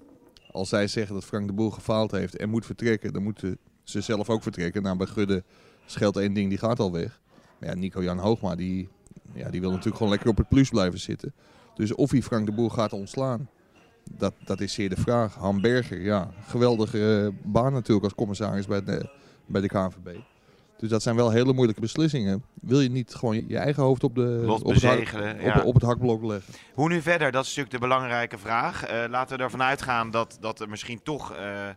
als 0.51 0.69
zij 0.69 0.87
zeggen 0.87 1.15
dat 1.15 1.25
Frank 1.25 1.47
de 1.47 1.53
Boer 1.53 1.73
gefaald 1.73 2.11
heeft 2.11 2.37
en 2.37 2.49
moet 2.49 2.67
vertrekken, 2.67 3.13
dan 3.13 3.23
moeten 3.23 3.59
ze 3.83 4.01
zelf 4.01 4.31
ook 4.31 4.43
vertrekken. 4.43 4.83
Nou, 4.83 4.97
bij 4.97 5.07
Gudde 5.07 5.45
scheelt 5.87 6.17
één 6.17 6.33
ding, 6.33 6.49
die 6.49 6.59
gaat 6.59 6.79
al 6.79 6.93
weg. 6.93 7.21
Maar 7.59 7.69
ja, 7.69 7.75
Nico-Jan 7.75 8.19
Hoogma, 8.19 8.55
die, 8.55 8.89
ja, 9.33 9.51
die 9.51 9.61
wil 9.61 9.71
natuurlijk 9.71 9.97
gewoon 9.97 10.13
lekker 10.13 10.29
op 10.31 10.37
het 10.37 10.49
plus 10.49 10.69
blijven 10.69 11.01
zitten. 11.01 11.33
Dus 11.75 11.95
of 11.95 12.11
hij 12.11 12.23
Frank 12.23 12.47
de 12.47 12.53
Boer 12.53 12.71
gaat 12.71 12.93
ontslaan, 12.93 13.49
dat, 14.11 14.35
dat 14.45 14.61
is 14.61 14.73
zeer 14.73 14.89
de 14.89 14.97
vraag. 14.97 15.35
Han 15.35 15.61
Berger, 15.61 16.01
ja, 16.01 16.31
geweldige 16.47 17.23
eh, 17.25 17.51
baan 17.53 17.73
natuurlijk 17.73 18.05
als 18.05 18.15
commissaris 18.15 18.67
bij 18.67 18.85
de, 18.85 19.09
bij 19.47 19.61
de 19.61 19.69
KNVB. 19.69 20.17
Dus 20.79 20.89
dat 20.89 21.03
zijn 21.03 21.17
wel 21.17 21.31
hele 21.31 21.53
moeilijke 21.53 21.81
beslissingen. 21.81 22.45
Wil 22.61 22.81
je 22.81 22.91
niet 22.91 23.15
gewoon 23.15 23.45
je 23.49 23.59
eigen 23.59 23.83
hoofd 23.83 24.05
op, 24.05 24.15
de, 24.15 24.21
Lot 24.21 24.63
op, 24.63 24.73
het, 24.73 24.83
hak- 24.83 24.99
bezegelen. 24.99 25.35
op, 25.35 25.41
ja. 25.41 25.63
op 25.63 25.75
het 25.75 25.83
hakblok 25.83 26.23
leggen? 26.25 26.55
Hoe 26.75 26.89
nu 26.89 27.01
verder? 27.03 27.31
Dat 27.33 27.43
is 27.43 27.49
natuurlijk 27.49 27.75
de 27.75 27.89
belangrijke 27.89 28.39
vraag. 28.39 28.85
Eh, 28.85 29.05
laten 29.09 29.37
we 29.37 29.43
ervan 29.43 29.63
uitgaan 29.63 30.11
dat, 30.11 30.37
dat 30.41 30.61
er 30.61 30.69
misschien 30.69 31.03
toch, 31.03 31.33
eh, 31.33 31.69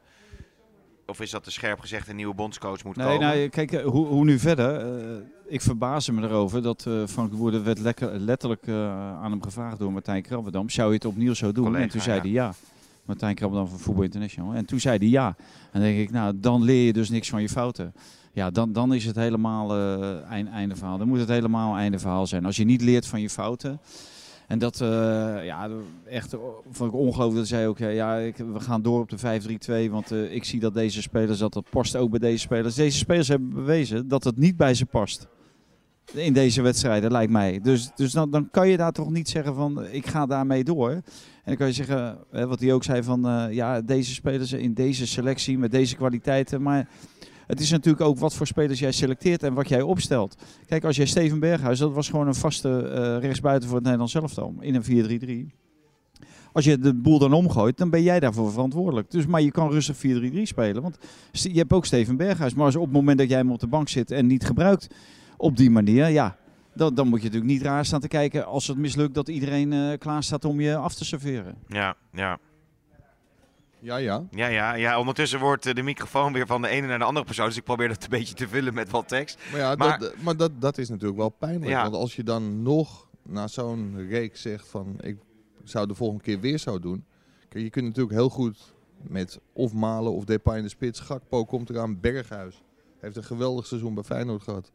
of 1.07 1.21
is 1.21 1.31
dat 1.31 1.43
te 1.43 1.51
scherp 1.51 1.79
gezegd, 1.79 2.07
een 2.07 2.15
nieuwe 2.15 2.33
bondscoach 2.33 2.83
moet 2.83 2.95
Nee, 2.95 3.07
komen. 3.07 3.21
nou, 3.21 3.47
kijk, 3.47 3.71
eh, 3.71 3.85
hoe, 3.85 4.05
hoe 4.07 4.25
nu 4.25 4.39
verder? 4.39 4.79
Eh, 4.79 5.15
ik 5.47 5.61
verbaas 5.61 6.09
me 6.09 6.21
erover 6.21 6.61
dat 6.61 6.85
eh, 6.87 6.93
Frank 7.07 7.31
de 7.51 7.61
werd 7.61 7.79
lekker, 7.79 8.19
letterlijk 8.19 8.67
aan 8.67 9.31
hem 9.31 9.43
gevraagd 9.43 9.79
door 9.79 9.91
Martijn 9.91 10.21
Krabbedam. 10.21 10.69
Zou 10.69 10.87
je 10.87 10.95
het 10.95 11.05
opnieuw 11.05 11.33
zo 11.33 11.51
doen? 11.51 11.63
Collega, 11.63 11.83
en 11.83 11.89
toen 11.89 12.01
zei 12.01 12.15
ja. 12.15 12.21
hij 12.21 12.31
ja. 12.31 12.53
Martijn 13.05 13.35
Krabbedam 13.35 13.67
van 13.67 13.79
Voetbal 13.79 14.03
International. 14.03 14.53
En 14.53 14.65
toen 14.65 14.79
zei 14.79 14.97
hij 14.97 15.07
ja. 15.07 15.27
En 15.27 15.71
dan 15.71 15.81
denk 15.81 15.99
ik, 15.99 16.11
nou, 16.11 16.39
dan 16.39 16.63
leer 16.63 16.85
je 16.85 16.93
dus 16.93 17.09
niks 17.09 17.29
van 17.29 17.41
je 17.41 17.49
fouten. 17.49 17.93
Ja, 18.31 18.49
dan, 18.49 18.73
dan 18.73 18.93
is 18.93 19.05
het 19.05 19.15
helemaal 19.15 19.75
eind, 20.23 20.49
einde 20.49 20.75
verhaal. 20.75 20.97
Dan 20.97 21.07
moet 21.07 21.19
het 21.19 21.27
helemaal 21.27 21.75
einde 21.75 21.99
verhaal 21.99 22.27
zijn. 22.27 22.45
Als 22.45 22.55
je 22.55 22.63
niet 22.65 22.81
leert 22.81 23.07
van 23.07 23.21
je 23.21 23.29
fouten. 23.29 23.79
En 24.47 24.59
dat, 24.59 24.81
eh, 24.81 24.87
ja, 25.45 25.69
echt 26.05 26.33
eh, 26.33 26.39
vond 26.71 26.93
ik 26.93 26.99
ongelooflijk. 26.99 27.37
Dat 27.37 27.47
zei 27.47 27.67
ook, 27.67 27.77
ja, 27.77 27.87
ja 27.87 28.15
ik, 28.15 28.37
we 28.37 28.59
gaan 28.59 28.81
door 28.81 28.99
op 28.99 29.09
de 29.09 29.87
5-3-2. 29.87 29.91
Want 29.91 30.11
eh, 30.11 30.33
ik 30.33 30.43
zie 30.43 30.59
dat 30.59 30.73
deze 30.73 31.01
spelers, 31.01 31.39
dat 31.39 31.53
dat 31.53 31.69
past 31.69 31.95
ook 31.95 32.09
bij 32.09 32.19
deze 32.19 32.39
spelers. 32.39 32.75
Deze 32.75 32.97
spelers 32.97 33.27
hebben 33.27 33.49
bewezen 33.49 34.07
dat 34.07 34.23
het 34.23 34.37
niet 34.37 34.57
bij 34.57 34.73
ze 34.73 34.85
past. 34.85 35.27
In 36.13 36.33
deze 36.33 36.61
wedstrijden, 36.61 37.11
lijkt 37.11 37.31
mij. 37.31 37.59
Dus, 37.61 37.91
dus 37.95 38.11
dan, 38.11 38.31
dan 38.31 38.49
kan 38.49 38.69
je 38.69 38.77
daar 38.77 38.91
toch 38.91 39.09
niet 39.09 39.29
zeggen 39.29 39.55
van, 39.55 39.85
ik 39.85 40.07
ga 40.07 40.25
daarmee 40.25 40.63
door. 40.63 40.89
En 40.89 41.03
dan 41.45 41.55
kan 41.55 41.67
je 41.67 41.73
zeggen, 41.73 42.17
hè, 42.31 42.47
wat 42.47 42.59
hij 42.59 42.73
ook 42.73 42.83
zei 42.83 43.03
van, 43.03 43.27
eh, 43.27 43.53
ja, 43.53 43.81
deze 43.81 44.13
spelers 44.13 44.53
in 44.53 44.73
deze 44.73 45.07
selectie 45.07 45.57
met 45.57 45.71
deze 45.71 45.95
kwaliteiten. 45.95 46.61
Maar 46.61 46.87
het 47.47 47.59
is 47.59 47.71
natuurlijk 47.71 48.03
ook 48.03 48.19
wat 48.19 48.33
voor 48.33 48.47
spelers 48.47 48.79
jij 48.79 48.91
selecteert 48.91 49.43
en 49.43 49.53
wat 49.53 49.69
jij 49.69 49.81
opstelt. 49.81 50.35
Kijk, 50.65 50.83
als 50.83 50.95
jij 50.95 51.05
Steven 51.05 51.39
Berghuis, 51.39 51.79
dat 51.79 51.93
was 51.93 52.09
gewoon 52.09 52.27
een 52.27 52.35
vaste 52.35 52.79
eh, 52.79 53.17
rechtsbuiten 53.19 53.67
voor 53.67 53.75
het 53.77 53.85
Nederlands 53.85 54.15
elftal 54.15 54.55
in 54.59 54.75
een 54.75 55.51
4-3-3. 55.51 55.55
Als 56.51 56.65
je 56.65 56.79
de 56.79 56.93
boel 56.93 57.19
dan 57.19 57.33
omgooit, 57.33 57.77
dan 57.77 57.89
ben 57.89 58.03
jij 58.03 58.19
daarvoor 58.19 58.51
verantwoordelijk. 58.51 59.11
Dus, 59.11 59.25
maar 59.25 59.41
je 59.41 59.51
kan 59.51 59.71
rustig 59.71 59.97
4-3-3 59.97 60.41
spelen. 60.41 60.81
Want 60.81 60.97
je 61.31 61.57
hebt 61.57 61.73
ook 61.73 61.85
Steven 61.85 62.17
Berghuis. 62.17 62.53
Maar 62.53 62.65
als 62.65 62.75
op 62.75 62.83
het 62.83 62.91
moment 62.91 63.17
dat 63.17 63.29
jij 63.29 63.37
hem 63.37 63.51
op 63.51 63.59
de 63.59 63.67
bank 63.67 63.89
zit 63.89 64.11
en 64.11 64.27
niet 64.27 64.45
gebruikt 64.45 64.87
op 65.37 65.57
die 65.57 65.69
manier, 65.69 66.07
ja, 66.07 66.37
dan, 66.73 66.95
dan 66.95 67.07
moet 67.07 67.21
je 67.21 67.25
natuurlijk 67.25 67.51
niet 67.51 67.61
raar 67.61 67.85
staan 67.85 67.99
te 67.99 68.07
kijken 68.07 68.45
als 68.45 68.67
het 68.67 68.77
mislukt 68.77 69.13
dat 69.13 69.27
iedereen 69.27 69.73
eh, 69.73 69.97
klaar 69.97 70.23
staat 70.23 70.45
om 70.45 70.59
je 70.59 70.75
af 70.75 70.95
te 70.95 71.05
serveren. 71.05 71.55
Ja, 71.67 71.95
ja. 72.11 72.39
Ja, 73.87 73.97
ja. 73.97 74.27
Ja, 74.31 74.47
ja, 74.47 74.73
ja, 74.73 74.99
ondertussen 74.99 75.39
wordt 75.39 75.65
eh, 75.65 75.73
de 75.73 75.81
microfoon 75.81 76.33
weer 76.33 76.47
van 76.47 76.61
de 76.61 76.67
ene 76.67 76.87
naar 76.87 76.99
de 76.99 77.05
andere 77.05 77.25
persoon. 77.25 77.45
Dus 77.47 77.57
ik 77.57 77.63
probeer 77.63 77.87
dat 77.87 78.03
een 78.03 78.09
beetje 78.09 78.33
te 78.33 78.47
vullen 78.47 78.73
met 78.73 78.89
wat 78.89 79.07
tekst. 79.07 79.39
Maar, 79.51 79.59
ja, 79.59 79.75
Maar- 79.75 79.99
dat, 79.99 80.13
maar 80.21 80.37
dat, 80.37 80.51
dat 80.61 80.77
is 80.77 80.89
natuurlijk 80.89 81.17
wel 81.19 81.29
pijnlijk. 81.29 81.71
Ja. 81.71 81.81
Want 81.81 81.95
als 81.95 82.15
je 82.15 82.23
dan 82.23 82.61
nog 82.61 83.07
na 83.23 83.47
zo'n 83.47 84.07
reeks 84.09 84.41
zegt 84.41 84.67
van 84.67 84.95
ik 84.99 85.17
zou 85.63 85.87
de 85.87 85.95
volgende 85.95 86.23
keer 86.23 86.39
weer 86.39 86.57
zo 86.57 86.79
doen. 86.79 87.05
Kijk, 87.49 87.63
je 87.63 87.69
kunt 87.69 87.85
natuurlijk 87.85 88.15
heel 88.15 88.29
goed 88.29 88.73
met 89.01 89.39
of 89.53 89.73
Malen 89.73 90.11
of 90.13 90.23
Depay 90.25 90.57
in 90.57 90.63
de 90.63 90.69
spits. 90.69 90.99
Gakpo 90.99 91.45
komt 91.45 91.69
eraan, 91.69 91.99
Berghuis 91.99 92.63
heeft 92.99 93.15
een 93.15 93.23
geweldig 93.23 93.65
seizoen 93.65 93.93
bij 93.93 94.03
Feyenoord 94.03 94.43
gehad. 94.43 94.71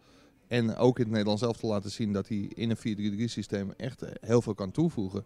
En 0.48 0.76
ook 0.76 0.96
in 0.96 1.02
het 1.02 1.10
Nederlands 1.12 1.42
zelf 1.42 1.56
te 1.56 1.66
laten 1.66 1.90
zien 1.90 2.12
dat 2.12 2.28
hij 2.28 2.50
in 2.54 2.70
een 2.70 3.18
4-3-3 3.18 3.24
systeem 3.24 3.72
echt 3.76 4.04
heel 4.20 4.42
veel 4.42 4.54
kan 4.54 4.70
toevoegen. 4.70 5.24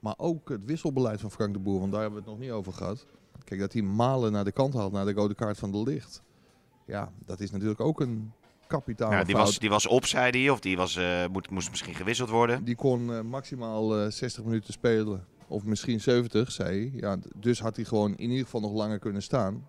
Maar 0.00 0.14
ook 0.16 0.48
het 0.48 0.64
wisselbeleid 0.64 1.20
van 1.20 1.30
Frank 1.30 1.52
de 1.52 1.58
Boer, 1.58 1.80
want 1.80 1.92
daar 1.92 2.00
hebben 2.00 2.18
we 2.22 2.24
het 2.30 2.34
nog 2.38 2.44
niet 2.46 2.54
over 2.56 2.72
gehad. 2.72 3.06
Kijk, 3.44 3.60
dat 3.60 3.72
hij 3.72 3.82
Malen 3.82 4.32
naar 4.32 4.44
de 4.44 4.52
kant 4.52 4.74
haalt, 4.74 4.92
naar 4.92 5.04
de 5.04 5.12
rode 5.12 5.34
kaart 5.34 5.58
van 5.58 5.72
de 5.72 5.82
licht. 5.82 6.22
Ja, 6.86 7.12
dat 7.24 7.40
is 7.40 7.50
natuurlijk 7.50 7.80
ook 7.80 8.00
een 8.00 8.32
kapitale 8.66 9.14
Ja, 9.14 9.24
die, 9.24 9.36
was, 9.36 9.58
die 9.58 9.70
was 9.70 9.86
op, 9.86 10.06
zei 10.06 10.40
hij. 10.40 10.50
Of 10.50 10.60
die 10.60 10.76
was, 10.76 10.96
eh, 10.96 11.26
moet, 11.32 11.50
moest 11.50 11.70
misschien 11.70 11.94
gewisseld 11.94 12.28
worden. 12.28 12.64
Die 12.64 12.74
kon 12.74 13.12
eh, 13.12 13.20
maximaal 13.20 13.98
eh, 13.98 14.10
60 14.10 14.44
minuten 14.44 14.72
spelen. 14.72 15.26
Of 15.48 15.64
misschien 15.64 16.00
70, 16.00 16.52
zei 16.52 16.68
hij. 16.68 17.00
Ja, 17.00 17.16
dus 17.36 17.60
had 17.60 17.76
hij 17.76 17.84
gewoon 17.84 18.10
in 18.16 18.30
ieder 18.30 18.44
geval 18.44 18.60
nog 18.60 18.72
langer 18.72 18.98
kunnen 18.98 19.22
staan. 19.22 19.66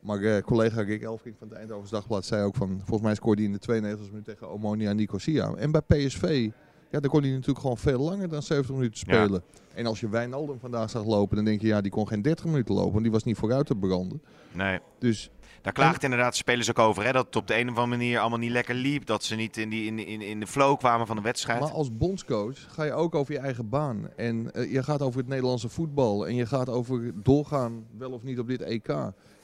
Maar 0.00 0.22
eh, 0.22 0.42
collega 0.42 0.80
Rick 0.80 1.02
Elfrink 1.02 1.36
van 1.38 1.48
het 1.48 1.56
Eindhovens 1.56 1.90
Dagblad 1.90 2.24
zei 2.24 2.44
ook 2.44 2.56
van... 2.56 2.68
Volgens 2.84 3.00
mij 3.00 3.14
scoorde 3.14 3.42
hij 3.42 3.50
in 3.50 3.56
de 3.56 3.62
92 3.62 4.10
minuut 4.10 4.24
tegen 4.24 4.48
Omonia 4.48 4.92
Nicosia. 4.92 5.54
En 5.54 5.70
bij 5.70 5.80
PSV, 5.80 6.50
ja, 6.90 7.00
daar 7.00 7.10
kon 7.10 7.22
hij 7.22 7.30
natuurlijk 7.30 7.58
gewoon 7.58 7.78
veel 7.78 7.98
langer 8.00 8.28
dan 8.28 8.42
70 8.42 8.74
minuten 8.74 9.00
Ja. 9.06 9.14
spelen. 9.22 9.42
En 9.74 9.86
als 9.86 10.00
je 10.00 10.08
Wijnaldum 10.08 10.58
vandaag 10.60 10.90
zag 10.90 11.04
lopen, 11.04 11.36
dan 11.36 11.44
denk 11.44 11.60
je... 11.60 11.66
Ja, 11.66 11.80
die 11.80 11.90
kon 11.90 12.08
geen 12.08 12.22
30 12.22 12.44
minuten 12.44 12.74
lopen, 12.74 12.90
want 12.90 13.02
die 13.02 13.12
was 13.12 13.24
niet 13.24 13.36
vooruit 13.36 13.66
te 13.66 13.74
branden. 13.74 14.22
Nee. 14.52 14.78
Dus 14.98 15.30
Daar 15.62 15.72
klaagt 15.72 16.02
inderdaad 16.02 16.30
de 16.30 16.36
spelers 16.36 16.70
ook 16.70 16.78
over. 16.78 17.04
Hè? 17.04 17.12
Dat 17.12 17.26
het 17.26 17.36
op 17.36 17.46
de 17.46 17.54
een 17.54 17.68
of 17.70 17.76
andere 17.76 17.86
manier 17.86 18.18
allemaal 18.18 18.38
niet 18.38 18.50
lekker 18.50 18.74
liep. 18.74 19.06
Dat 19.06 19.24
ze 19.24 19.34
niet 19.34 19.56
in, 19.56 19.68
die, 19.68 19.86
in, 19.86 20.06
in, 20.06 20.20
in 20.22 20.40
de 20.40 20.46
flow 20.46 20.78
kwamen 20.78 21.06
van 21.06 21.16
de 21.16 21.22
wedstrijd. 21.22 21.60
Maar 21.60 21.70
als 21.70 21.96
bondscoach 21.96 22.74
ga 22.74 22.84
je 22.84 22.92
ook 22.92 23.14
over 23.14 23.32
je 23.32 23.38
eigen 23.38 23.68
baan. 23.68 24.08
En 24.16 24.52
eh, 24.54 24.72
je 24.72 24.82
gaat 24.82 25.02
over 25.02 25.18
het 25.18 25.28
Nederlandse 25.28 25.68
voetbal. 25.68 26.26
En 26.26 26.34
je 26.34 26.46
gaat 26.46 26.68
over 26.68 27.12
doorgaan, 27.22 27.86
wel 27.98 28.10
of 28.10 28.22
niet 28.22 28.38
op 28.38 28.48
dit 28.48 28.62
EK. 28.62 28.88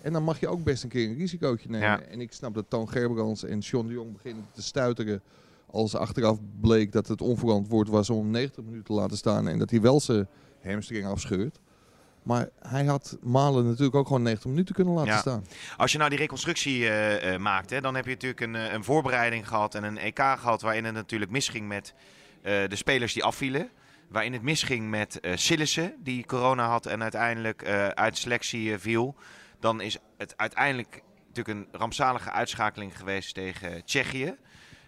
En 0.02 0.12
dan 0.12 0.22
mag 0.22 0.40
je 0.40 0.48
ook 0.48 0.64
best 0.64 0.82
een 0.82 0.88
keer 0.88 1.08
een 1.08 1.16
risicootje 1.16 1.68
nemen. 1.68 1.88
Ja. 1.88 2.00
En 2.00 2.20
ik 2.20 2.32
snap 2.32 2.54
dat 2.54 2.64
Toon 2.68 2.88
Gerbrands 2.88 3.44
en 3.44 3.62
Sean 3.62 3.86
de 3.86 3.92
Jong 3.92 4.12
beginnen 4.12 4.46
te 4.52 4.62
stuiteren. 4.62 5.22
Als 5.74 5.94
achteraf 5.96 6.38
bleek 6.60 6.92
dat 6.92 7.08
het 7.08 7.20
onverantwoord 7.20 7.88
was 7.88 8.10
om 8.10 8.30
90 8.30 8.64
minuten 8.64 8.84
te 8.84 8.92
laten 8.92 9.16
staan. 9.16 9.48
En 9.48 9.58
dat 9.58 9.70
hij 9.70 9.80
wel 9.80 10.00
zijn 10.00 10.28
hamstring 10.62 11.06
afscheurt. 11.06 11.60
Maar 12.22 12.48
hij 12.58 12.84
had 12.84 13.16
Malen 13.22 13.64
natuurlijk 13.66 13.94
ook 13.94 14.06
gewoon 14.06 14.22
90 14.22 14.50
minuten 14.50 14.74
kunnen 14.74 14.94
laten 14.94 15.12
Ja. 15.12 15.18
staan. 15.18 15.44
Als 15.76 15.92
je 15.92 15.98
nou 15.98 16.10
die 16.10 16.18
reconstructie 16.18 16.88
eh, 16.88 17.38
maakt, 17.38 17.70
hè, 17.70 17.80
dan 17.80 17.94
heb 17.94 18.04
je 18.04 18.10
natuurlijk 18.10 18.40
een, 18.40 18.54
eh, 18.54 18.72
een 18.72 18.84
voorbereiding 18.84 19.48
gehad 19.48 19.74
en 19.74 19.84
een 19.84 19.98
EK 19.98 20.18
gehad 20.18 20.62
waarin 20.62 20.84
het 20.84 20.94
natuurlijk 20.94 21.30
misging 21.30 21.68
met 21.68 21.94
de 22.42 22.76
spelers 22.76 23.12
die 23.12 23.24
afvielen. 23.24 23.68
Waarin 24.08 24.32
het 24.32 24.42
misging 24.42 24.90
met 24.90 25.20
Sillissen, 25.34 25.94
die 26.02 26.26
corona 26.26 26.68
had 26.68 26.86
en 26.86 27.02
uiteindelijk 27.02 27.64
uit 27.94 28.18
selectie 28.18 28.78
viel. 28.78 29.14
Dan 29.60 29.80
is 29.80 29.98
het 30.18 30.36
uiteindelijk 30.36 31.02
natuurlijk 31.26 31.58
een 31.58 31.78
rampzalige 31.78 32.30
uitschakeling 32.30 32.98
geweest 32.98 33.34
tegen 33.34 33.84
Tsjechië. 33.84 34.36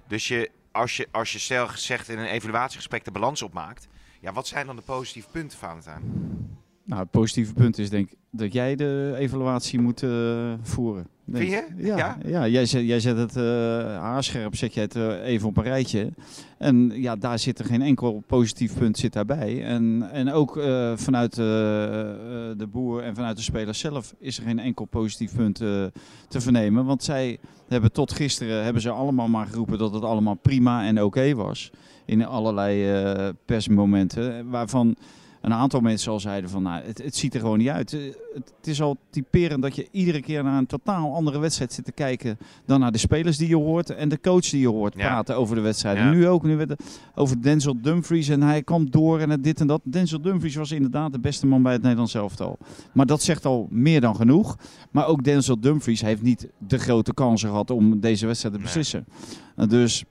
Dus 0.08 0.28
je, 0.28 0.50
als 0.76 0.96
je, 0.96 1.08
als 1.10 1.32
je 1.32 1.38
stel 1.38 1.68
gezegd 1.68 2.08
in 2.08 2.18
een 2.18 2.26
evaluatiegesprek 2.26 3.04
de 3.04 3.10
balans 3.10 3.42
opmaakt, 3.42 3.88
ja, 4.20 4.32
wat 4.32 4.46
zijn 4.46 4.66
dan 4.66 4.76
de 4.76 4.82
positieve 4.82 5.28
punten, 5.28 5.58
Valentijn? 5.58 6.55
Nou, 6.86 7.00
het 7.00 7.10
positieve 7.10 7.52
punt 7.52 7.78
is 7.78 7.90
denk 7.90 8.10
ik 8.10 8.16
dat 8.30 8.52
jij 8.52 8.76
de 8.76 9.14
evaluatie 9.18 9.80
moet 9.80 10.02
eh, 10.02 10.52
voeren. 10.62 11.06
Vind 11.32 11.50
je? 11.50 11.66
Ja, 11.76 11.96
Ja? 11.96 12.18
ja? 12.26 12.48
jij, 12.48 12.66
zet, 12.66 12.86
jij 12.86 13.00
zet 13.00 13.16
het 13.16 13.36
eh, 13.36 13.42
haarscherp, 13.98 14.56
zet 14.56 14.74
jij 14.74 14.82
het 14.82 14.96
eh, 14.96 15.24
even 15.24 15.48
op 15.48 15.56
een 15.56 15.62
rijtje. 15.62 16.12
En 16.58 16.90
ja, 16.94 17.16
daar 17.16 17.38
zit 17.38 17.58
er 17.58 17.64
geen 17.64 17.82
enkel 17.82 18.22
positief 18.26 18.78
punt 18.78 18.98
zit 18.98 19.12
daarbij. 19.12 19.64
En, 19.64 20.08
en 20.12 20.32
ook 20.32 20.52
vanuit 20.94 21.34
de 21.34 22.68
boer 22.70 23.02
en 23.02 23.14
vanuit 23.14 23.36
de 23.36 23.42
speler 23.42 23.74
zelf 23.74 24.14
is 24.18 24.38
er 24.38 24.44
geen 24.44 24.58
enkel 24.58 24.84
positief 24.84 25.34
punt 25.34 25.54
te 25.54 26.40
vernemen. 26.40 26.84
Want 26.84 27.02
zij 27.02 27.38
hebben 27.68 27.92
tot 27.92 28.12
gisteren 28.12 28.64
hebben 28.64 28.82
ze 28.82 28.90
allemaal 28.90 29.28
maar 29.28 29.46
geroepen 29.46 29.78
dat 29.78 29.92
het 29.92 30.02
allemaal 30.02 30.34
prima 30.34 30.86
en 30.86 31.02
oké 31.02 31.34
was. 31.34 31.70
In 32.04 32.26
allerlei 32.26 33.32
persmomenten. 33.44 34.50
Waarvan 34.50 34.96
een 35.46 35.52
aantal 35.52 35.80
mensen 35.80 36.12
al 36.12 36.20
zeiden 36.20 36.50
van 36.50 36.62
nou, 36.62 36.82
het, 36.84 37.02
het 37.02 37.16
ziet 37.16 37.34
er 37.34 37.40
gewoon 37.40 37.58
niet 37.58 37.68
uit. 37.68 37.92
Eh, 37.92 38.00
Het, 38.34 38.52
het 38.56 38.66
is 38.66 38.80
al 38.82 38.96
typerend 39.10 39.62
dat 39.62 39.76
je 39.76 39.88
iedere 39.90 40.20
keer 40.20 40.44
naar 40.44 40.58
een 40.58 40.66
totaal 40.66 41.14
andere 41.14 41.38
wedstrijd 41.38 41.72
zit 41.72 41.84
te 41.84 41.92
kijken 41.92 42.38
dan 42.64 42.80
naar 42.80 42.92
de 42.92 42.98
spelers 42.98 43.36
die 43.36 43.48
je 43.48 43.56
hoort 43.56 43.90
en 43.90 44.08
de 44.08 44.20
coach 44.20 44.48
die 44.50 44.60
je 44.60 44.68
hoort 44.68 44.94
Ja. 44.96 45.06
praten 45.06 45.36
over 45.36 45.54
de 45.56 45.60
wedstrijd. 45.62 45.96
Ja. 45.96 46.02
En 46.04 46.10
nu 46.10 46.28
ook, 46.28 46.42
nu 46.42 46.56
werd 46.56 46.68
het 46.68 46.82
over 47.14 47.42
Denzel 47.42 47.80
Dumfries 47.82 48.28
en 48.28 48.42
hij 48.42 48.62
kwam 48.62 48.90
door 48.90 49.20
en 49.20 49.30
het 49.30 49.44
dit 49.44 49.60
en 49.60 49.66
dat. 49.66 49.80
Denzel 49.84 50.20
Dumfries 50.20 50.54
was 50.54 50.70
inderdaad 50.70 51.12
de 51.12 51.18
beste 51.18 51.46
man 51.46 51.62
bij 51.62 51.72
het 51.72 51.82
Nederlands 51.82 52.14
elftal. 52.14 52.58
Maar 52.92 53.06
dat 53.06 53.22
zegt 53.22 53.44
al 53.44 53.66
meer 53.70 54.00
dan 54.00 54.16
genoeg. 54.16 54.56
Maar 54.90 55.06
ook 55.06 55.24
Denzel 55.24 55.60
Dumfries 55.60 56.00
heeft 56.00 56.22
niet 56.22 56.48
de 56.58 56.78
grote 56.78 57.14
kansen 57.14 57.48
gehad 57.48 57.70
om 57.70 58.00
deze 58.00 58.26
wedstrijd 58.26 58.54
te 58.54 58.60
beslissen. 58.60 59.06
Uh, 59.56 59.68
Dus 59.68 60.04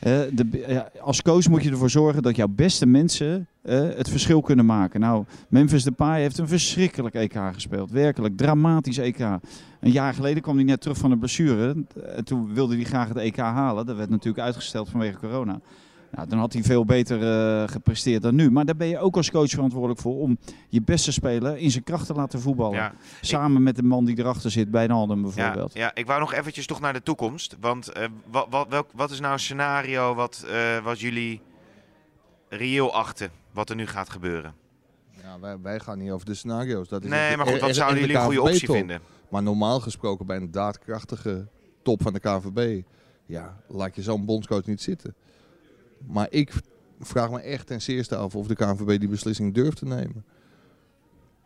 eh, 0.00 0.20
de, 0.32 0.84
als 1.00 1.22
coach 1.22 1.48
moet 1.48 1.62
je 1.62 1.70
ervoor 1.70 1.90
zorgen 1.90 2.22
dat 2.22 2.36
jouw 2.36 2.48
beste 2.48 2.86
mensen 2.86 3.48
eh, 3.62 3.80
het 3.80 4.08
verschil 4.08 4.40
kunnen 4.40 4.66
maken. 4.66 5.00
Nou, 5.00 5.24
Memphis 5.48 5.84
Depay 5.84 6.20
heeft 6.20 6.38
een 6.38 6.48
verschrikkelijk 6.48 7.14
EK 7.14 7.38
gespeeld. 7.52 7.90
Werkelijk 7.90 8.36
dramatisch 8.36 8.98
EK. 8.98 9.18
Een 9.18 9.90
jaar 9.90 10.14
geleden 10.14 10.42
kwam 10.42 10.56
hij 10.56 10.64
net 10.64 10.80
terug 10.80 10.96
van 10.96 11.10
een 11.10 11.18
blessure. 11.18 11.84
En 12.16 12.24
toen 12.24 12.54
wilde 12.54 12.74
hij 12.74 12.84
graag 12.84 13.08
het 13.08 13.16
EK 13.16 13.36
halen. 13.36 13.86
Dat 13.86 13.96
werd 13.96 14.10
natuurlijk 14.10 14.44
uitgesteld 14.44 14.88
vanwege 14.88 15.18
corona. 15.18 15.60
Nou, 16.10 16.28
dan 16.28 16.38
had 16.38 16.52
hij 16.52 16.62
veel 16.62 16.84
beter 16.84 17.22
eh, 17.22 17.68
gepresteerd 17.68 18.22
dan 18.22 18.34
nu. 18.34 18.50
Maar 18.50 18.64
daar 18.64 18.76
ben 18.76 18.88
je 18.88 18.98
ook 18.98 19.16
als 19.16 19.30
coach 19.30 19.50
verantwoordelijk 19.50 20.00
voor 20.00 20.18
om 20.20 20.38
je 20.68 20.82
beste 20.82 21.12
speler 21.12 21.56
in 21.56 21.70
zijn 21.70 21.84
kracht 21.84 22.06
te 22.06 22.14
laten 22.14 22.40
voetballen. 22.40 22.76
Ja. 22.76 22.92
Samen 23.20 23.62
met 23.62 23.76
de 23.76 23.82
man 23.82 24.04
die 24.04 24.18
erachter 24.18 24.50
zit, 24.50 24.70
bij 24.70 24.86
Naldum 24.86 25.22
bijvoorbeeld. 25.22 25.74
Ja, 25.74 25.80
ja, 25.80 25.94
ik 25.94 26.06
wou 26.06 26.20
nog 26.20 26.32
eventjes 26.32 26.66
toch 26.66 26.80
naar 26.80 26.92
de 26.92 27.02
toekomst. 27.02 27.56
Want 27.60 27.88
eh, 27.88 28.04
wat, 28.30 28.46
wat, 28.50 28.66
welk, 28.68 28.88
wat 28.94 29.10
is 29.10 29.20
nou 29.20 29.32
een 29.32 29.38
scenario 29.38 30.14
wat, 30.14 30.44
eh, 30.50 30.84
wat 30.84 31.00
jullie 31.00 31.40
reëel 32.48 32.94
achten, 32.94 33.30
wat 33.52 33.70
er 33.70 33.76
nu 33.76 33.86
gaat 33.86 34.10
gebeuren? 34.10 34.54
Ja, 35.22 35.40
wij, 35.40 35.60
wij 35.60 35.80
gaan 35.80 35.98
niet 35.98 36.10
over 36.10 36.26
de 36.26 36.34
scenario's. 36.34 36.88
Dat 36.88 37.04
is 37.04 37.10
Nee, 37.10 37.36
maar 37.36 37.46
goed, 37.46 37.60
wat 37.60 37.74
zouden 37.74 37.94
de 37.94 38.00
jullie 38.00 38.16
een 38.16 38.24
goede 38.24 38.42
optie 38.42 38.68
vinden? 38.68 39.00
Maar 39.28 39.42
normaal 39.42 39.80
gesproken 39.80 40.26
bij 40.26 40.36
een 40.36 40.50
daadkrachtige 40.50 41.48
top 41.82 42.02
van 42.02 42.12
de 42.12 42.20
KNVB. 42.20 42.82
Ja, 43.26 43.56
laat 43.68 43.94
je 43.94 44.02
zo'n 44.02 44.24
bondscoach 44.24 44.66
niet 44.66 44.82
zitten. 44.82 45.14
Maar 46.06 46.26
ik 46.30 46.52
vraag 47.00 47.30
me 47.30 47.40
echt 47.40 47.66
ten 47.66 47.82
zeerste 47.82 48.16
af 48.16 48.34
of 48.34 48.46
de 48.46 48.54
KNVB 48.54 48.98
die 48.98 49.08
beslissing 49.08 49.54
durft 49.54 49.76
te 49.76 49.86
nemen. 49.86 50.24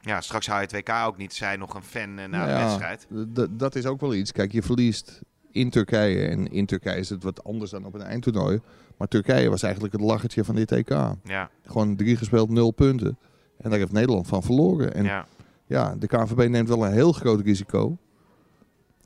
Ja, 0.00 0.20
straks 0.20 0.46
hou 0.46 0.60
je 0.60 0.66
het 0.66 0.88
WK 0.88 0.94
ook 1.06 1.16
niet. 1.16 1.34
Zij 1.34 1.56
nog 1.56 1.74
een 1.74 1.82
fan 1.82 2.18
eh, 2.18 2.28
na 2.28 2.44
de 2.44 2.50
ja, 2.50 2.64
wedstrijd. 2.64 3.06
dat 3.50 3.74
is 3.74 3.86
ook 3.86 4.00
wel 4.00 4.14
iets. 4.14 4.32
Kijk, 4.32 4.52
je 4.52 4.62
verliest 4.62 5.20
in 5.50 5.70
Turkije. 5.70 6.26
En 6.26 6.50
in 6.50 6.66
Turkije 6.66 6.98
is 6.98 7.08
het 7.08 7.22
wat 7.22 7.44
anders 7.44 7.70
dan 7.70 7.84
op 7.84 7.94
een 7.94 8.02
eindtoernooi. 8.02 8.60
Maar 8.96 9.08
Turkije 9.08 9.50
was 9.50 9.62
eigenlijk 9.62 9.92
het 9.94 10.02
lachertje 10.02 10.44
van 10.44 10.54
dit 10.54 10.72
EK. 10.72 10.88
Ja, 11.24 11.50
Gewoon 11.62 11.96
drie 11.96 12.16
gespeeld, 12.16 12.50
nul 12.50 12.70
punten. 12.70 13.18
En 13.56 13.70
daar 13.70 13.78
heeft 13.78 13.92
Nederland 13.92 14.26
van 14.26 14.42
verloren. 14.42 14.94
En 14.94 15.04
ja. 15.04 15.26
ja, 15.66 15.94
de 15.96 16.06
KNVB 16.06 16.48
neemt 16.48 16.68
wel 16.68 16.86
een 16.86 16.92
heel 16.92 17.12
groot 17.12 17.40
risico. 17.40 17.96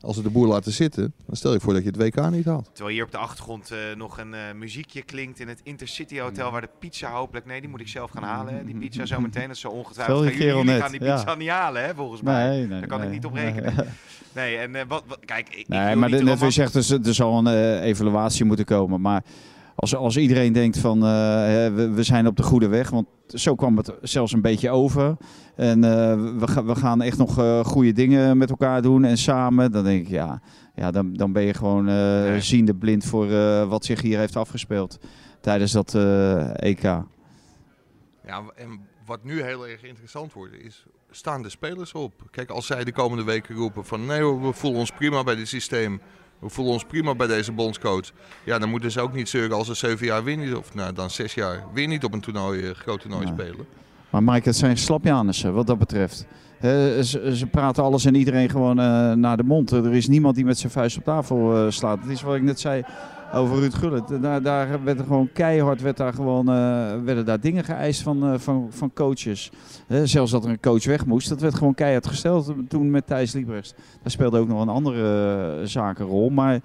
Als 0.01 0.15
ze 0.15 0.21
de 0.21 0.29
boer 0.29 0.47
laten 0.47 0.71
zitten, 0.71 1.13
dan 1.25 1.35
stel 1.35 1.53
je 1.53 1.59
voor 1.59 1.73
dat 1.73 1.83
je 1.83 1.89
het 1.89 1.97
WK 1.97 2.29
niet 2.29 2.45
had. 2.45 2.69
Terwijl 2.73 2.95
hier 2.95 3.05
op 3.05 3.11
de 3.11 3.17
achtergrond 3.17 3.71
eh, 3.71 3.77
nog 3.97 4.17
een 4.17 4.33
eh, 4.33 4.39
muziekje 4.55 5.01
klinkt 5.01 5.39
in 5.39 5.47
het 5.47 5.59
Intercity 5.63 6.19
Hotel, 6.19 6.51
waar 6.51 6.61
de 6.61 6.69
pizza 6.79 7.11
hopelijk... 7.11 7.45
Nee, 7.45 7.59
die 7.61 7.69
moet 7.69 7.79
ik 7.79 7.87
zelf 7.87 8.11
gaan 8.11 8.23
halen, 8.23 8.53
hè, 8.55 8.65
die 8.65 8.75
pizza 8.77 9.05
zometeen. 9.05 9.47
Dat 9.47 9.55
is 9.55 9.59
zo 9.61 9.69
ongetwijfeld. 9.69 10.25
Gaan 10.25 10.35
jullie, 10.35 10.79
gaan 10.81 10.91
die 10.91 11.03
ja. 11.03 11.15
pizza 11.15 11.35
niet 11.35 11.49
halen, 11.49 11.85
hè, 11.85 11.95
volgens 11.95 12.21
mij. 12.21 12.47
Nee, 12.47 12.67
nee, 12.67 12.79
Daar 12.79 12.87
kan 12.87 13.03
ik 13.03 13.09
niet 13.09 13.25
op 13.25 13.33
rekenen. 13.33 13.73
Nee, 14.33 14.57
en 14.57 14.75
eh, 14.75 14.81
wat, 14.87 15.03
wat... 15.07 15.19
Kijk, 15.25 15.49
ik, 15.55 15.67
Nee, 15.67 15.87
wil 15.87 15.95
maar 15.97 16.09
net 16.09 16.19
romantisch- 16.19 16.55
zegt, 16.55 16.73
er, 16.75 17.07
er 17.07 17.13
zal 17.13 17.37
een 17.37 17.47
eh, 17.47 17.81
evaluatie 17.83 18.45
moeten 18.45 18.65
komen. 18.65 19.01
Maar 19.01 19.23
als, 19.79 19.95
als 19.95 20.17
iedereen 20.17 20.53
denkt 20.53 20.77
van 20.77 20.97
eh, 20.97 21.03
we, 21.73 21.91
we 21.93 22.03
zijn 22.03 22.27
op 22.27 22.35
de 22.37 22.43
goede 22.43 22.67
weg, 22.67 22.89
want 22.89 23.07
zo 23.27 23.55
kwam 23.55 23.77
het 23.77 23.93
zelfs 24.01 24.33
een 24.33 24.41
beetje 24.41 24.69
over. 24.69 25.17
En 25.55 25.83
eh, 25.83 26.13
we, 26.15 26.63
we 26.65 26.75
gaan 26.75 27.01
echt 27.01 27.17
nog 27.17 27.37
eh, 27.37 27.65
goede 27.65 27.91
dingen 27.91 28.37
met 28.37 28.49
elkaar 28.49 28.81
doen 28.81 29.03
en 29.03 29.17
samen. 29.17 29.71
Dan 29.71 29.83
denk 29.83 30.01
ik, 30.01 30.09
ja, 30.09 30.41
ja 30.75 30.91
dan, 30.91 31.13
dan 31.13 31.31
ben 31.31 31.43
je 31.43 31.53
gewoon 31.53 31.83
Nee. 31.83 32.41
ziende 32.41 32.75
blind 32.75 33.05
voor 33.05 33.27
wat 33.67 33.85
zich 33.85 34.01
hier 34.01 34.17
heeft 34.17 34.35
afgespeeld 34.35 34.99
tijdens 35.41 35.71
dat 35.71 35.95
EK. 36.55 36.81
Ja, 36.81 38.43
en 38.55 38.79
wat 39.05 39.23
nu 39.23 39.41
heel 39.41 39.67
erg 39.67 39.83
interessant 39.83 40.33
wordt 40.33 40.53
is, 40.53 40.85
staan 41.09 41.41
de 41.41 41.49
spelers 41.49 41.93
op? 41.93 42.13
Kijk, 42.31 42.49
als 42.49 42.65
zij 42.65 42.83
de 42.83 42.91
komende 42.91 43.23
weken 43.23 43.55
roepen 43.55 43.85
van 43.85 44.05
nee 44.05 44.23
we 44.23 44.53
voelen 44.53 44.79
ons 44.79 44.91
prima 44.91 45.23
bij 45.23 45.35
dit 45.35 45.47
systeem. 45.47 46.01
We 46.39 46.49
voelen 46.49 46.73
ons 46.73 46.83
prima 46.85 47.15
bij 47.15 47.27
deze 47.27 47.51
bondscoach. 47.51 48.11
Ja, 48.43 48.59
dan 48.59 48.69
moeten 48.69 48.91
ze 48.91 49.01
ook 49.01 49.13
niet 49.13 49.29
zeuren 49.29 49.57
als 49.57 49.67
ze 49.67 49.73
zeven 49.73 50.05
jaar 50.05 50.23
weer 50.23 50.37
niet, 50.37 50.55
of 50.55 50.73
nou, 50.73 50.93
dan 50.93 51.09
zes 51.09 51.33
jaar 51.33 51.63
weer 51.73 51.87
niet 51.87 52.03
op 52.03 52.13
een 52.13 52.21
toernooi, 52.21 52.63
eh, 52.63 52.75
groot 52.75 52.99
toernooi 53.01 53.25
Nee. 53.25 53.33
spelen. 53.33 53.65
Maar 54.09 54.23
Mike, 54.23 54.47
het 54.47 54.57
zijn 54.57 54.77
slapjanissen 54.77 55.53
wat 55.53 55.67
dat 55.67 55.77
betreft. 55.77 56.25
Ze, 56.61 57.31
ze 57.35 57.47
praten 57.51 57.83
alles 57.83 58.05
en 58.05 58.15
iedereen 58.15 58.49
gewoon 58.49 58.79
eh, 58.79 59.11
naar 59.11 59.37
de 59.37 59.43
mond. 59.43 59.71
Er 59.71 59.93
is 59.93 60.07
niemand 60.07 60.35
die 60.35 60.45
met 60.45 60.57
zijn 60.57 60.71
vuist 60.71 60.97
op 60.97 61.03
tafel 61.03 61.55
eh, 61.55 61.71
slaat. 61.71 61.99
Het 62.01 62.09
is 62.09 62.21
wat 62.21 62.35
ik 62.35 62.41
net 62.41 62.59
zei 62.59 62.83
over 63.33 63.59
Ruud 63.59 63.73
Gullit. 63.73 64.21
Daar, 64.21 64.41
daar 64.41 64.83
werd 64.83 64.99
er 64.99 65.05
gewoon 65.05 65.29
keihard 65.33 65.81
werd 65.81 65.97
daar 65.97 66.13
gewoon, 66.13 66.49
eh, 66.49 67.03
werden 67.03 67.25
daar 67.25 67.39
dingen 67.39 67.63
geëist 67.63 68.01
van, 68.01 68.23
eh, 68.23 68.39
van, 68.39 68.67
van 68.69 68.93
coaches. 68.93 69.51
Eh, 69.87 70.01
zelfs 70.03 70.31
dat 70.31 70.43
er 70.43 70.49
een 70.49 70.59
coach 70.59 70.85
weg 70.85 71.05
moest. 71.05 71.29
Dat 71.29 71.41
werd 71.41 71.55
gewoon 71.55 71.73
keihard 71.73 72.07
gesteld 72.07 72.53
toen 72.67 72.91
met 72.91 73.07
Thijs 73.07 73.33
Liebrechts. 73.33 73.73
Daar 74.01 74.11
speelde 74.11 74.39
ook 74.39 74.47
nog 74.47 74.61
een 74.61 74.69
andere 74.69 75.57
uh, 75.59 75.65
zaak 75.65 75.99
een 75.99 76.05
rol. 76.05 76.29
Maar 76.29 76.59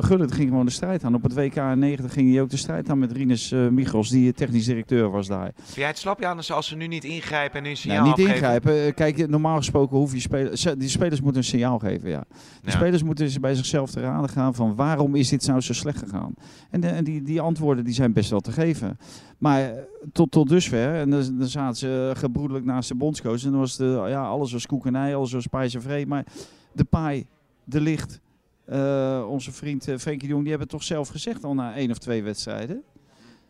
Gullit 0.00 0.32
ging 0.32 0.48
gewoon 0.48 0.64
de 0.64 0.70
strijd 0.72 1.04
aan. 1.04 1.14
Op 1.14 1.22
het 1.22 1.34
WK 1.34 1.54
90 1.54 2.12
ging 2.12 2.32
hij 2.32 2.40
ook 2.42 2.50
de 2.50 2.56
strijd 2.56 2.90
aan 2.90 2.98
met 2.98 3.12
Rinus 3.12 3.52
uh, 3.52 3.68
Michels, 3.68 4.08
die 4.08 4.32
technisch 4.32 4.64
directeur 4.64 5.10
was 5.10 5.26
daar. 5.26 5.50
Vind 5.54 5.74
jij 5.74 5.86
het 5.86 5.98
slap, 5.98 6.20
Janus, 6.20 6.52
als 6.52 6.66
ze 6.66 6.76
nu 6.76 6.86
niet 6.86 7.04
ingrijpen 7.04 7.58
en 7.64 7.70
een 7.70 7.76
signaal 7.76 7.96
Nee, 8.02 8.06
niet 8.08 8.26
afgeven? 8.26 8.34
ingrijpen. 8.34 8.94
Kijk, 8.94 9.28
normaal 9.28 9.56
gesproken 9.56 9.96
hoef 9.96 10.12
je 10.12 10.20
spelers... 10.20 10.62
Die 10.78 10.88
spelers 10.88 11.20
moeten 11.20 11.40
een 11.40 11.46
signaal 11.48 11.78
geven, 11.78 12.08
ja. 12.10 12.24
De 12.30 12.36
Ja. 12.62 12.70
spelers 12.70 13.02
moeten 13.02 13.40
bij 13.40 13.54
zichzelf 13.54 13.90
te 13.90 14.00
raden 14.00 14.28
gaan 14.30 14.54
van 14.54 14.74
waarom 14.74 15.14
is 15.14 15.28
dit 15.28 15.46
nou 15.46 15.60
zo 15.60 15.72
slecht 15.72 15.98
gegaan? 15.98 16.34
En, 16.70 16.80
de, 16.80 16.88
en 16.88 17.04
die, 17.04 17.22
die 17.22 17.40
antwoorden 17.40 17.84
die 17.84 17.94
zijn 17.94 18.12
best 18.12 18.30
wel 18.30 18.40
te 18.40 18.52
geven. 18.52 18.98
Maar 19.38 19.60
eh, 19.62 19.78
tot, 20.12 20.30
tot 20.30 20.48
dusver, 20.48 20.94
en 20.94 21.10
dan, 21.10 21.38
dan 21.38 21.48
zaten 21.48 21.76
ze 21.76 22.12
gebroedelijk 22.16 22.64
naast 22.64 22.88
de 22.88 22.94
bondscoach. 22.94 23.44
En 23.44 23.50
dan 23.50 23.60
was 23.60 23.76
de, 23.76 24.04
ja, 24.08 24.22
alles 24.26 24.52
was 24.52 24.66
koek 24.66 24.86
en 24.86 24.94
ei, 24.96 25.14
alles 25.14 25.32
was 25.32 25.46
pijs 25.46 25.74
en. 25.74 26.06
Maar 26.06 26.24
de 26.72 26.84
paai, 26.84 27.26
de 27.64 27.80
licht, 27.80 28.20
uh, 28.68 29.26
onze 29.28 29.52
vriend 29.52 29.88
uh, 29.88 29.98
Frenkie 29.98 30.28
de 30.28 30.32
Jong, 30.32 30.40
die 30.40 30.50
hebben 30.50 30.68
het 30.68 30.76
toch 30.78 30.86
zelf 30.86 31.08
gezegd 31.08 31.44
al 31.44 31.54
na 31.54 31.74
één 31.74 31.90
of 31.90 31.98
twee 31.98 32.22
wedstrijden. 32.22 32.82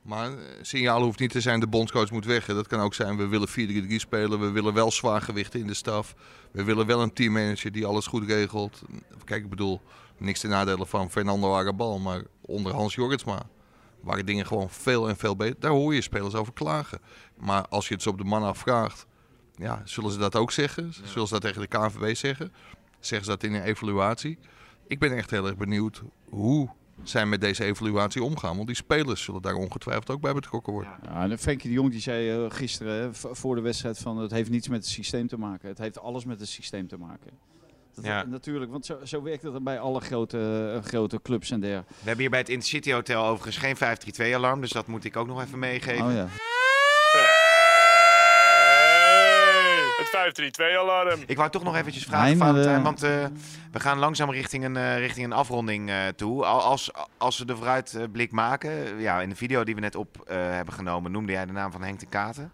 Maar 0.03 0.31
uh, 0.31 0.39
signaal 0.63 1.03
hoeft 1.03 1.19
niet 1.19 1.31
te 1.31 1.41
zijn 1.41 1.61
de 1.61 1.67
bondscoach 1.67 2.11
moet 2.11 2.25
weg. 2.25 2.47
Hè. 2.47 2.55
Dat 2.55 2.67
kan 2.67 2.81
ook 2.81 2.95
zijn 2.95 3.17
we 3.17 3.27
willen 3.27 3.49
4-3-3 3.49 3.95
spelen. 3.95 4.41
We 4.41 4.51
willen 4.51 4.75
wel 4.75 4.91
zwaargewichten 4.91 5.61
in 5.61 5.67
de 5.67 5.75
staf. 5.75 6.15
We 6.51 6.65
willen 6.65 6.87
wel 6.87 7.03
een 7.03 7.13
teammanager 7.13 7.73
die 7.73 7.87
alles 7.87 8.07
goed 8.07 8.27
regelt. 8.27 8.83
Kijk, 9.25 9.43
ik 9.43 9.51
bedoel, 9.51 9.81
niks 10.17 10.41
ten 10.41 10.51
nadele 10.51 10.87
van 10.87 11.11
Fernando 11.11 11.55
Arabal. 11.55 11.99
Maar 11.99 12.23
onder 12.41 12.75
Hans 12.75 12.95
Jorritsma 12.95 13.43
waren 14.01 14.27
dingen 14.27 14.47
gewoon 14.47 14.71
veel 14.71 15.09
en 15.09 15.17
veel 15.17 15.37
beter. 15.37 15.61
Daar 15.61 15.71
hoor 15.71 15.95
je 15.95 16.01
spelers 16.01 16.35
over 16.35 16.53
klagen. 16.53 17.01
Maar 17.37 17.69
als 17.69 17.89
je 17.89 17.95
het 17.95 18.03
zo 18.03 18.11
op 18.11 18.19
de 18.19 18.25
man 18.25 18.43
afvraagt, 18.43 19.07
ja, 19.57 19.83
zullen 19.85 20.11
ze 20.11 20.19
dat 20.19 20.37
ook 20.37 20.53
zeggen? 20.53 20.93
Zullen 20.93 21.27
ze 21.27 21.33
dat 21.33 21.43
tegen 21.43 21.61
de 21.61 21.67
KNVB 21.67 22.17
zeggen? 22.17 22.53
Zeggen 23.01 23.25
ze 23.27 23.31
dat 23.31 23.43
in 23.43 23.55
een 23.55 23.63
evaluatie? 23.63 24.39
Ik 24.91 24.99
ben 24.99 25.17
echt 25.17 25.31
heel 25.31 25.47
erg 25.47 25.57
benieuwd 25.57 26.03
hoe 26.29 26.69
zij 27.03 27.27
met 27.27 27.41
deze 27.41 27.65
evaluatie 27.65 28.23
omgaan. 28.23 28.55
Want 28.55 28.67
die 28.67 28.77
spelers 28.77 29.23
zullen 29.23 29.43
daar 29.43 29.55
ongetwijfeld 29.55 30.11
ook 30.11 30.21
bij 30.21 30.33
betrokken 30.33 30.73
worden. 30.73 30.93
Ja, 31.03 31.23
en 31.23 31.39
Frenkie 31.39 31.69
de 31.69 31.75
Jong 31.75 31.91
die 31.91 32.01
zei 32.01 32.37
uh, 32.37 32.51
gisteren 32.51 33.03
hè, 33.03 33.09
voor 33.13 33.55
de 33.55 33.61
wedstrijd 33.61 33.99
van 33.99 34.19
het 34.19 34.31
heeft 34.31 34.51
niets 34.51 34.69
met 34.69 34.79
het 34.79 34.89
systeem 34.89 35.27
te 35.27 35.37
maken. 35.39 35.69
Het 35.69 35.79
heeft 35.79 36.01
alles 36.01 36.25
met 36.25 36.41
het 36.41 36.49
systeem 36.49 36.89
te 36.89 36.97
maken. 36.97 37.31
Dat 37.95 38.05
Ja. 38.05 38.25
Natuurlijk, 38.25 38.71
want 38.71 38.87
zo, 38.87 38.99
zo 39.05 39.23
werkt 39.23 39.43
het 39.43 39.65
bij 39.65 39.81
alle 39.81 40.01
grote, 40.01 40.73
uh, 40.77 40.89
grote 40.89 41.23
clubs 41.23 41.51
en 41.51 41.61
der. 41.61 41.85
We 41.89 41.95
hebben 41.97 42.21
hier 42.21 42.31
bij 42.31 42.39
het 42.39 42.49
Intercity 42.49 42.93
Hotel 42.93 43.25
overigens 43.25 43.57
geen 43.57 43.77
532-alarm, 43.77 44.61
dus 44.61 44.71
dat 44.71 44.87
moet 44.87 45.05
ik 45.05 45.17
ook 45.17 45.27
nog 45.27 45.43
even 45.43 45.59
meegeven. 45.59 46.07
Oh 46.07 46.13
ja. 46.13 46.29
532-alarm. 50.17 51.21
Ik 51.27 51.37
wou 51.37 51.51
toch 51.51 51.63
nog 51.63 51.77
eventjes 51.77 52.05
vragen, 52.05 52.27
Nee, 52.27 52.37
Valentijn, 52.37 52.77
de- 52.77 52.83
want 52.83 53.03
eh, 53.03 53.25
we 53.73 53.81
gaan 53.81 53.99
langzaam 53.99 54.31
richting 54.31 54.65
een, 54.65 54.77
eh, 54.77 54.99
richting 54.99 55.27
een 55.27 55.33
afronding 55.33 55.89
eh, 55.91 55.97
toe. 56.17 56.45
Al- 56.45 56.61
Als, 56.63 56.91
als 57.19 57.39
we 57.39 57.45
de 57.45 57.57
vooruitblik 57.57 58.33
maken, 58.33 58.99
ja, 59.01 59.21
in 59.21 59.29
de 59.29 59.37
video 59.37 59.65
die 59.65 59.75
we 59.75 59.81
net 59.81 59.95
op 59.95 60.17
eh, 60.27 60.37
hebben 60.37 60.75
genomen, 60.75 61.11
noemde 61.13 61.33
jij 61.33 61.47
de 61.47 61.53
naam 61.53 61.73
van 61.73 61.83
Henk 61.83 62.01
de 62.01 62.07
Katen. 62.07 62.53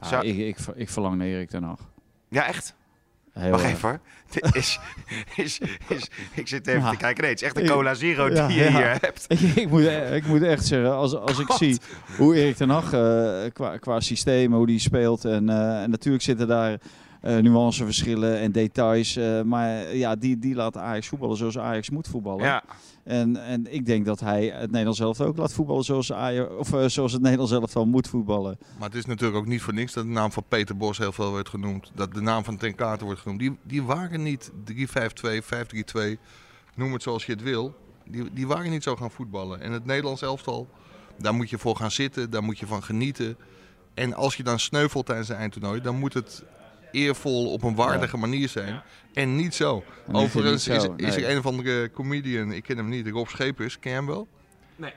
Ja, 0.00 0.06
Zou- 0.06 0.26
ik, 0.26 0.36
ik, 0.58 0.66
ik 0.74 0.90
verlang 0.90 1.16
naar 1.16 1.26
Erik 1.26 1.48
ten 1.50 1.62
Hag. 1.62 1.78
Ja, 2.28 2.46
echt? 2.46 2.74
Heel 3.32 3.50
Wacht 3.50 3.62
erg. 3.64 3.72
even 3.72 3.88
hoor. 3.88 4.00
Dit 4.30 4.54
is, 4.56 4.78
is, 5.36 5.60
is, 5.88 6.08
ik 6.34 6.48
zit 6.48 6.66
even 6.66 6.80
Ja. 6.80 6.90
te 6.90 6.96
kijken. 6.96 7.22
Nee, 7.22 7.30
het 7.32 7.40
is 7.40 7.46
echt 7.46 7.58
een 7.58 7.66
cola 7.68 7.94
zero 7.94 8.28
Ja, 8.30 8.46
die 8.46 8.56
je 8.56 8.62
ja. 8.64 8.70
hier 8.70 8.98
hebt. 9.00 9.24
Ik, 9.28 9.40
ik, 9.40 9.68
moet, 9.70 9.82
e- 9.82 10.14
ik 10.14 10.26
moet 10.26 10.42
echt 10.42 10.66
zeggen, 10.66 10.92
als, 10.94 11.14
als 11.16 11.38
ik 11.38 11.52
zie 11.52 11.78
hoe 12.16 12.34
Erik 12.36 12.56
ten 12.56 12.68
Hag 12.70 12.92
eh, 12.92 13.50
qua, 13.52 13.76
qua 13.76 14.00
systeem, 14.00 14.52
hoe 14.52 14.66
die 14.66 14.78
speelt. 14.78 15.24
En, 15.24 15.48
eh, 15.48 15.82
en 15.82 15.90
natuurlijk 15.90 16.24
zitten 16.24 16.48
daar 16.48 16.78
nuanceverschillen 17.30 18.38
en 18.38 18.52
details. 18.52 19.16
eh, 19.16 19.42
maar 19.42 19.96
ja, 19.96 20.16
die, 20.16 20.38
die 20.38 20.54
laat 20.54 20.76
Ajax 20.76 21.08
voetballen 21.08 21.36
zoals 21.36 21.58
Ajax 21.58 21.90
moet 21.90 22.08
voetballen. 22.08 22.44
Ja, 22.44 22.62
En, 23.04 23.36
en 23.36 23.74
ik 23.74 23.86
denk 23.86 24.04
dat 24.04 24.20
hij 24.20 24.46
het 24.46 24.70
Nederlands 24.70 24.98
zelf 24.98 25.20
ook 25.20 25.36
laat 25.36 25.52
voetballen 25.52 25.84
zoals, 25.84 26.12
Ajax, 26.12 26.54
of, 26.54 26.72
eh, 26.72 26.86
zoals 26.86 27.12
het 27.12 27.22
Nederlands 27.22 27.52
zelf 27.52 27.72
wel 27.72 27.86
moet 27.86 28.08
voetballen. 28.08 28.58
Maar 28.78 28.88
het 28.88 28.98
is 28.98 29.06
natuurlijk 29.06 29.38
ook 29.38 29.46
niet 29.46 29.62
voor 29.62 29.74
niks 29.74 29.92
dat 29.92 30.04
de 30.04 30.10
naam 30.10 30.32
van 30.32 30.44
Peter 30.48 30.76
Bos 30.76 30.98
heel 30.98 31.12
veel 31.12 31.32
werd 31.32 31.48
genoemd. 31.48 31.90
Dat 31.94 32.14
de 32.14 32.20
naam 32.20 32.44
van 32.44 32.56
Ten 32.56 32.74
Katen 32.74 33.06
wordt 33.06 33.20
genoemd. 33.20 33.40
Die, 33.40 33.58
die 33.62 33.82
waren 33.82 34.22
niet 34.22 34.50
3-5-2, 34.72 35.42
5-3-2, 35.42 36.18
noem 36.74 36.92
het 36.92 37.02
zoals 37.02 37.26
je 37.26 37.32
het 37.32 37.42
wil. 37.42 37.74
Die, 38.06 38.32
die 38.32 38.46
waren 38.46 38.70
niet 38.70 38.82
zo 38.82 38.96
gaan 38.96 39.10
voetballen. 39.10 39.60
En 39.60 39.72
het 39.72 39.84
Nederlands 39.84 40.22
elftal, 40.22 40.68
daar 41.18 41.34
moet 41.34 41.50
je 41.50 41.58
voor 41.58 41.76
gaan 41.76 41.90
zitten, 41.90 42.30
daar 42.30 42.42
moet 42.42 42.58
je 42.58 42.66
van 42.66 42.82
genieten. 42.82 43.36
En 43.94 44.14
als 44.14 44.36
je 44.36 44.42
dan 44.42 44.58
sneuvelt 44.58 45.06
tijdens 45.06 45.28
een 45.28 45.36
eindtoernooi, 45.36 45.80
dan 45.80 45.98
moet 45.98 46.14
het 46.14 46.44
eervol 46.92 47.52
op 47.52 47.62
een 47.62 47.74
waardige 47.74 48.16
manier 48.16 48.48
zijn. 48.48 48.82
En 49.12 49.36
niet 49.36 49.54
zo. 49.54 49.84
En 50.06 50.14
Overigens 50.14 50.66
niet 50.66 50.76
is, 50.76 50.82
zo, 50.82 50.94
is 50.96 51.14
nee. 51.16 51.24
er 51.24 51.30
een 51.32 51.38
of 51.38 51.46
andere 51.46 51.90
comedian, 51.90 52.52
ik 52.52 52.62
ken 52.62 52.76
hem 52.76 52.88
niet, 52.88 53.08
Rob 53.08 53.28
Schepers, 53.28 53.78
ken 53.78 53.90
je 53.90 53.96
hem 53.96 54.06
wel? 54.06 54.28
Nee. 54.76 54.92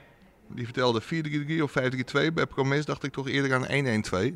Die 0.48 0.66
vertelde 0.66 1.02
4-3-3 1.02 1.62
of 1.62 1.74
5-3-2. 1.80 2.34
Bij 2.34 2.46
Promes 2.46 2.86
dacht 2.86 3.04
ik 3.04 3.12
toch 3.12 3.28
eerder 3.28 3.54
aan 3.54 3.66
1-1-2. 3.68 4.34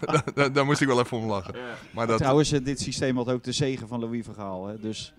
daar, 0.00 0.22
daar- 0.34 0.52
daar 0.52 0.64
moest 0.64 0.80
ik 0.80 0.86
wel 0.86 1.00
even 1.00 1.16
om 1.18 1.26
lachen. 1.26 1.54
Maar 1.90 2.06
dat, 2.06 2.18
Trouwens, 2.18 2.52
eh, 2.52 2.64
dit 2.64 2.80
systeem 2.80 3.16
had 3.16 3.28
ook 3.30 3.42
de 3.44 3.52
zegen 3.52 3.88
van 3.88 4.00
Louis 4.00 4.24
Vergaal. 4.24 4.66
Hè? 4.66 4.78
Dus 4.80 5.14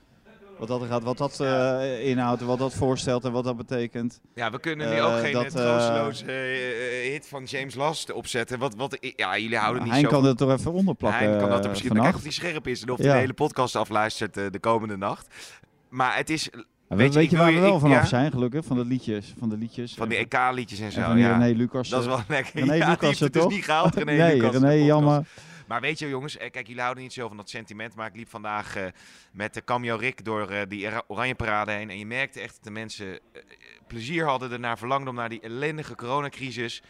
wat 0.59 0.67
dat, 0.67 0.83
gaat, 0.89 1.03
wat 1.03 1.17
dat 1.17 1.39
eh, 1.39 2.07
inhoudt, 2.09 2.41
wat 2.41 2.59
dat 2.59 2.73
voorstelt 2.73 3.25
en 3.25 3.31
wat 3.31 3.43
dat 3.43 3.57
betekent. 3.57 4.19
ja, 4.35 4.51
we 4.51 4.59
kunnen 4.59 4.89
nu 4.89 4.95
Eh, 4.95 5.05
ook 5.05 5.19
geen 5.19 5.33
dat, 5.33 5.43
dat, 5.51 5.55
eh, 5.55 5.61
troosteloze 5.61 6.25
hit 7.11 7.27
van 7.27 7.43
James 7.43 7.75
Last 7.75 8.11
opzetten. 8.11 8.59
Wat, 8.59 8.75
wat, 8.75 8.97
ja, 9.15 9.37
jullie 9.37 9.57
houden 9.57 9.83
niet 9.83 9.91
Hij 9.91 10.01
zo 10.01 10.07
kan 10.07 10.19
van- 10.19 10.27
het 10.27 10.37
toch 10.37 10.51
even 10.51 10.71
onderplakken 10.73 11.29
Hij 11.29 11.37
kan 11.39 11.49
dat 11.49 11.63
er 11.63 11.69
misschien 11.69 11.93
kijken 11.93 12.15
of 12.15 12.21
hij 12.21 12.31
scherp 12.31 12.67
is 12.67 12.81
en 12.81 12.89
of 12.89 12.97
hij 12.97 13.07
Ja. 13.07 13.13
de 13.13 13.19
hele 13.19 13.33
podcast 13.33 13.75
afluistert 13.75 14.33
de 14.33 14.59
komende 14.59 14.97
nacht. 14.97 15.27
Maar 15.89 16.15
het 16.17 16.29
is 16.29 16.49
weet 16.87 17.13
weet, 17.13 17.29
je, 17.31 17.37
waar 17.37 17.53
we 17.53 17.59
wel 17.59 17.73
ik- 17.75 17.79
vanaf 17.79 18.01
ja? 18.01 18.05
zijn, 18.05 18.31
gelukkig? 18.31 18.65
Van 18.65 18.77
de 18.77 18.85
liedjes. 18.85 19.33
Van 19.39 19.49
de, 19.49 19.57
liedjes 19.57 19.93
van 19.93 20.09
die 20.09 20.17
en 20.17 20.23
EK-liedjes 20.23 20.79
en 20.79 20.85
en 20.85 20.91
zo. 20.91 21.01
van 21.01 21.15
die 21.15 21.23
ja. 21.23 21.37
René 21.37 21.57
Lucas. 21.57 21.89
Dat 21.89 22.01
is 22.01 22.07
wel 22.07 22.19
lekker. 22.27 22.59
René 22.59 22.73
ja, 22.73 22.79
die 22.79 22.89
Lucas 22.89 23.07
heeft 23.07 23.19
het 23.19 23.35
er 23.35 23.41
dus 23.41 23.53
niet 23.55 23.63
gehaald, 23.65 23.95
René 23.95 24.11
nee, 24.11 24.35
Lucas. 24.35 24.51
René, 24.53 24.71
jammer. 24.71 25.25
Maar 25.67 25.81
weet 25.81 25.99
je 25.99 26.09
jongens, 26.09 26.37
eh, 26.37 26.51
kijk 26.51 26.67
jullie 26.67 26.81
houden 26.81 27.03
niet 27.03 27.13
zo 27.13 27.27
van 27.27 27.37
dat 27.37 27.49
sentiment. 27.49 27.95
Maar 27.95 28.07
ik 28.07 28.15
liep 28.15 28.29
vandaag 28.29 28.75
eh, 28.75 28.85
met 29.31 29.53
de 29.53 29.63
Cameo 29.63 29.95
Rick 29.95 30.25
door 30.25 30.49
eh, 30.49 30.61
die 30.67 30.87
Oranje 31.07 31.35
Parade 31.35 31.71
heen. 31.71 31.89
En 31.89 31.97
je 31.99 32.05
merkte 32.05 32.41
echt 32.41 32.53
dat 32.53 32.63
de 32.63 32.71
mensen 32.71 33.19
plezier 33.87 34.25
hadden 34.25 34.51
ernaar 34.51 34.77
verlangden 34.77 35.09
om 35.09 35.15
naar 35.15 35.29
die 35.29 35.41
ellendige 35.41 35.95
coronacrisis... 35.95 36.81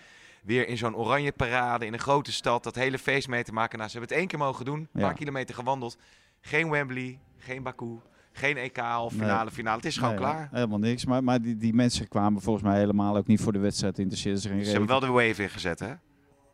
weer 0.43 0.67
in 0.67 0.77
zo'n 0.77 0.95
Oranje 0.95 1.31
Parade 1.31 1.85
in 1.85 1.93
een 1.93 1.99
grote 1.99 2.31
stad 2.31 2.63
dat 2.63 2.75
hele 2.75 2.97
feest 2.97 3.27
mee 3.27 3.43
te 3.43 3.53
maken. 3.53 3.77
Nou, 3.77 3.89
ze 3.89 3.97
hebben 3.97 4.15
het 4.15 4.23
één 4.23 4.37
keer 4.37 4.45
mogen 4.47 4.65
doen, 4.65 4.79
een 4.79 4.99
Ja. 5.01 5.05
paar 5.07 5.13
kilometer 5.17 5.55
gewandeld. 5.55 5.97
Geen 6.41 6.69
Wembley, 6.69 7.19
geen 7.37 7.63
Baku, 7.63 7.99
geen 8.31 8.57
EK 8.57 8.77
of 8.77 9.11
Nee. 9.11 9.21
finale 9.21 9.51
finale. 9.51 9.75
Het 9.75 9.85
is 9.85 9.95
gewoon 9.97 10.09
Nee, 10.09 10.19
klaar. 10.19 10.49
Helemaal 10.51 10.79
niks. 10.79 11.05
Maar, 11.05 11.23
maar 11.23 11.41
die, 11.41 11.57
die 11.57 11.73
mensen 11.73 12.07
kwamen 12.07 12.41
volgens 12.41 12.65
mij 12.65 12.77
helemaal 12.77 13.17
ook 13.17 13.27
niet 13.27 13.41
voor 13.41 13.53
de 13.53 13.59
wedstrijd 13.59 13.95
geen 13.95 14.11
Ze 14.17 14.69
hebben 14.69 14.87
wel 14.87 14.99
de 14.99 15.07
wave 15.07 15.41
ingezet, 15.43 15.79
hè? 15.79 15.93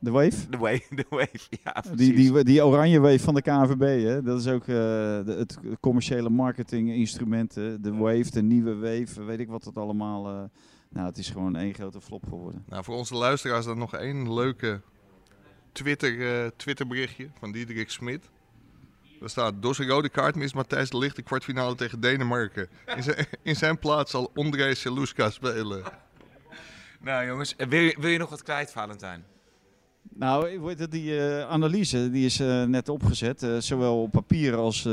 De 0.04 0.12
wave? 0.12 0.50
De 0.50 0.58
wave, 0.58 0.96
de 0.96 1.06
wave, 1.10 1.48
ja 1.64 1.72
precies. 1.72 1.98
Die, 1.98 2.14
die, 2.14 2.44
die 2.44 2.66
oranje 2.66 3.00
wave 3.00 3.20
van 3.20 3.34
de 3.34 3.42
KNVB, 3.42 4.04
hè? 4.04 4.22
dat 4.22 4.40
is 4.40 4.48
ook 4.48 4.62
eh, 4.62 4.68
de, 4.68 5.36
het 5.38 5.58
commerciële 5.80 6.30
marketinginstrument. 6.30 7.56
hè. 7.56 7.80
De 7.80 7.94
wave, 7.94 8.32
de 8.32 8.42
nieuwe 8.42 8.76
wave, 8.76 9.24
weet 9.24 9.40
ik 9.40 9.48
wat 9.48 9.64
het 9.64 9.78
allemaal... 9.78 10.28
eh, 10.28 10.44
nou, 10.90 11.08
het 11.08 11.18
is 11.18 11.30
gewoon 11.30 11.56
één 11.56 11.74
grote 11.74 12.02
flop 12.02 12.24
geworden. 12.24 12.64
Nou, 12.68 12.84
voor 12.84 12.96
onze 12.96 13.16
luisteraars 13.16 13.66
dan 13.66 13.78
nog 13.78 13.96
één 13.96 14.34
leuke 14.34 14.82
Twitter, 15.72 16.44
eh 16.44 16.50
Twitterberichtje 16.56 17.30
van 17.40 17.52
Diederik 17.52 17.90
Smit. 17.90 18.30
Daar 19.20 19.30
staat, 19.30 19.54
door 19.62 19.76
zijn 19.76 19.88
rode 19.88 20.10
kaart 20.10 20.36
mist 20.36 20.54
Matthijs 20.56 20.90
de 20.90 20.98
Ligt 20.98 21.16
de 21.16 21.22
kwartfinale 21.22 21.76
tegen 21.76 22.00
Denemarken. 22.00 22.68
In 22.96 23.04
zijn, 23.04 23.26
in 23.44 23.56
zijn 23.56 23.80
plaats 23.80 24.12
zal 24.12 24.32
André 24.34 24.74
Seluska 24.74 25.30
spelen. 25.30 25.84
Nou 27.02 27.26
jongens, 27.26 27.56
wil 27.58 27.80
je, 27.82 27.98
wil 28.00 28.10
je 28.10 28.18
nog 28.18 28.30
wat 28.30 28.44
kwijt, 28.44 28.72
Valentijn? 28.72 29.24
Nou, 30.10 30.70
het, 30.76 30.92
die 30.92 31.18
eh, 31.20 31.50
analyse 31.50 32.10
die 32.12 32.26
is 32.26 32.40
eh, 32.40 32.64
net 32.64 32.90
opgezet, 32.90 33.44
eh, 33.44 33.58
zowel 33.58 34.02
op 34.02 34.12
papier 34.12 34.56
als 34.56 34.86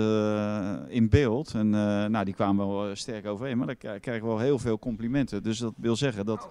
in 0.88 1.08
beeld. 1.08 1.54
En 1.54 1.70
nou, 2.10 2.24
die 2.24 2.34
kwamen 2.34 2.68
wel 2.68 2.96
sterk 2.96 3.26
overeen, 3.26 3.58
maar 3.58 3.66
daar 3.66 3.76
k- 3.76 4.02
krijgen 4.02 4.22
we 4.22 4.28
wel 4.28 4.38
heel 4.38 4.58
veel 4.58 4.78
complimenten. 4.78 5.42
Dus 5.42 5.58
dat 5.58 5.72
wil 5.76 5.96
zeggen 5.96 6.26
dat... 6.26 6.48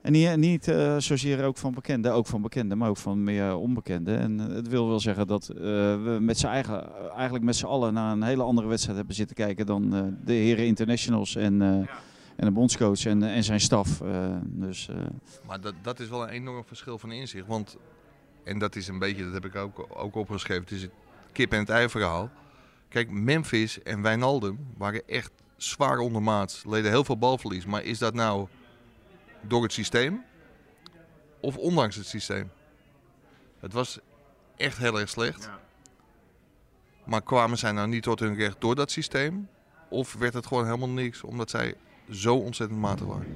En 0.00 0.12
niet, 0.12 0.36
niet 0.36 0.64
zozeer 0.98 1.44
ook 1.44 1.56
van 1.56 1.74
bekenden, 1.74 2.12
ook 2.12 2.26
van 2.26 2.42
bekenden, 2.42 2.78
maar 2.78 2.88
ook 2.88 2.96
van 2.96 3.24
meer 3.24 3.56
onbekenden. 3.56 4.18
En 4.18 4.38
het 4.38 4.68
wil 4.68 4.88
wel 4.88 5.00
zeggen 5.00 5.26
dat 5.26 5.46
we 5.46 6.18
met 6.20 6.38
z'n 6.38 6.46
eigen, 6.46 6.86
eigenlijk 7.14 7.44
met 7.44 7.56
z'n 7.56 7.66
allen 7.66 7.94
naar 7.94 8.12
een 8.12 8.22
hele 8.22 8.42
andere 8.42 8.66
wedstrijd 8.68 8.96
hebben 8.98 9.14
zitten 9.16 9.36
kijken 9.36 9.66
dan 9.66 9.90
de 10.24 10.32
heren 10.32 10.66
internationals 10.66 11.36
en, 11.36 11.88
en 12.36 12.44
de 12.44 12.50
bondscoach 12.50 13.04
en, 13.04 13.22
en 13.22 13.44
zijn 13.44 13.60
staf. 13.60 14.00
Eh, 14.00 14.36
dus... 14.44 14.88
eh, 14.88 14.96
Maar 15.46 15.60
dat, 15.60 15.74
dat 15.82 16.00
is 16.00 16.08
wel 16.08 16.22
een 16.22 16.28
enorm 16.28 16.64
verschil 16.64 16.98
van 16.98 17.12
inzicht. 17.12 17.46
Want, 17.46 17.76
en 18.44 18.58
dat 18.58 18.76
is 18.76 18.88
een 18.88 18.98
beetje, 18.98 19.24
dat 19.24 19.32
heb 19.32 19.44
ik 19.44 19.56
ook, 19.56 19.86
ook 19.88 20.14
opgeschreven, 20.14 20.62
het 20.62 20.72
is 20.72 20.82
het 20.82 20.92
kip 21.32 21.52
en 21.52 21.58
het 21.58 21.68
ei 21.68 21.88
verhaal. 21.88 22.30
Kijk, 22.88 23.10
Memphis 23.10 23.82
en 23.82 24.02
Wijnaldum 24.02 24.66
waren 24.76 25.08
echt 25.08 25.30
zwaar 25.56 25.98
ondermaats. 25.98 26.64
Leden 26.66 26.90
heel 26.90 27.04
veel 27.04 27.18
balverlies. 27.18 27.66
Maar 27.66 27.82
is 27.82 27.98
dat 27.98 28.14
nou 28.14 28.48
door 29.40 29.62
het 29.62 29.72
systeem 29.72 30.24
of 31.40 31.56
ondanks 31.56 31.96
het 31.96 32.06
systeem? 32.06 32.50
Het 33.60 33.72
was 33.72 33.98
echt 34.56 34.78
heel 34.78 35.00
erg 35.00 35.08
slecht. 35.08 35.50
Maar 37.04 37.22
kwamen 37.22 37.58
zij 37.58 37.72
nou 37.72 37.88
niet 37.88 38.02
tot 38.02 38.20
hun 38.20 38.34
recht 38.34 38.60
door 38.60 38.74
dat 38.74 38.90
systeem? 38.90 39.48
Of 39.88 40.14
werd 40.14 40.34
het 40.34 40.46
gewoon 40.46 40.64
helemaal 40.64 40.88
niks 40.88 41.22
omdat 41.22 41.50
zij 41.50 41.74
zo 42.10 42.36
ontzettend 42.36 42.80
matig 42.80 43.06
waren? 43.06 43.26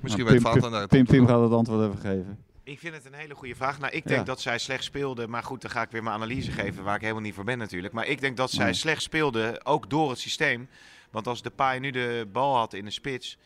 Misschien 0.00 0.24
nou, 0.24 0.34
weet 0.34 0.42
Valentin 0.42 0.70
daar 0.70 0.80
het 0.80 0.90
Pim, 0.90 1.06
Pim 1.06 1.26
gaat 1.26 1.42
het 1.42 1.52
antwoord 1.52 1.86
even 1.88 2.00
geven. 2.00 2.38
Ik 2.62 2.78
vind 2.78 2.94
het 2.94 3.04
een 3.06 3.12
hele 3.14 3.34
goede 3.34 3.54
vraag. 3.54 3.78
Nou, 3.78 3.92
ik 3.92 4.06
denk 4.06 4.18
Ja. 4.18 4.24
dat 4.24 4.40
zij 4.40 4.58
slecht 4.58 4.84
speelden. 4.84 5.30
Maar 5.30 5.42
goed, 5.42 5.60
dan 5.62 5.70
ga 5.70 5.82
ik 5.82 5.90
weer 5.90 6.02
mijn 6.02 6.14
analyse 6.14 6.50
geven, 6.50 6.84
waar 6.84 6.94
ik 6.94 7.00
helemaal 7.00 7.22
niet 7.22 7.34
voor 7.34 7.44
ben 7.44 7.58
natuurlijk. 7.58 7.94
Maar 7.94 8.06
ik 8.06 8.20
denk 8.20 8.36
dat 8.36 8.50
zij 8.50 8.64
Nee. 8.64 8.74
slecht 8.74 9.02
speelden, 9.02 9.66
ook 9.66 9.90
door 9.90 10.10
het 10.10 10.18
systeem. 10.18 10.68
Want 11.10 11.26
als 11.26 11.42
de 11.42 11.50
paai 11.50 11.80
nu 11.80 11.90
de 11.90 12.28
bal 12.32 12.56
had 12.56 12.72
in 12.74 12.84
de 12.84 12.90
spits, 12.90 13.38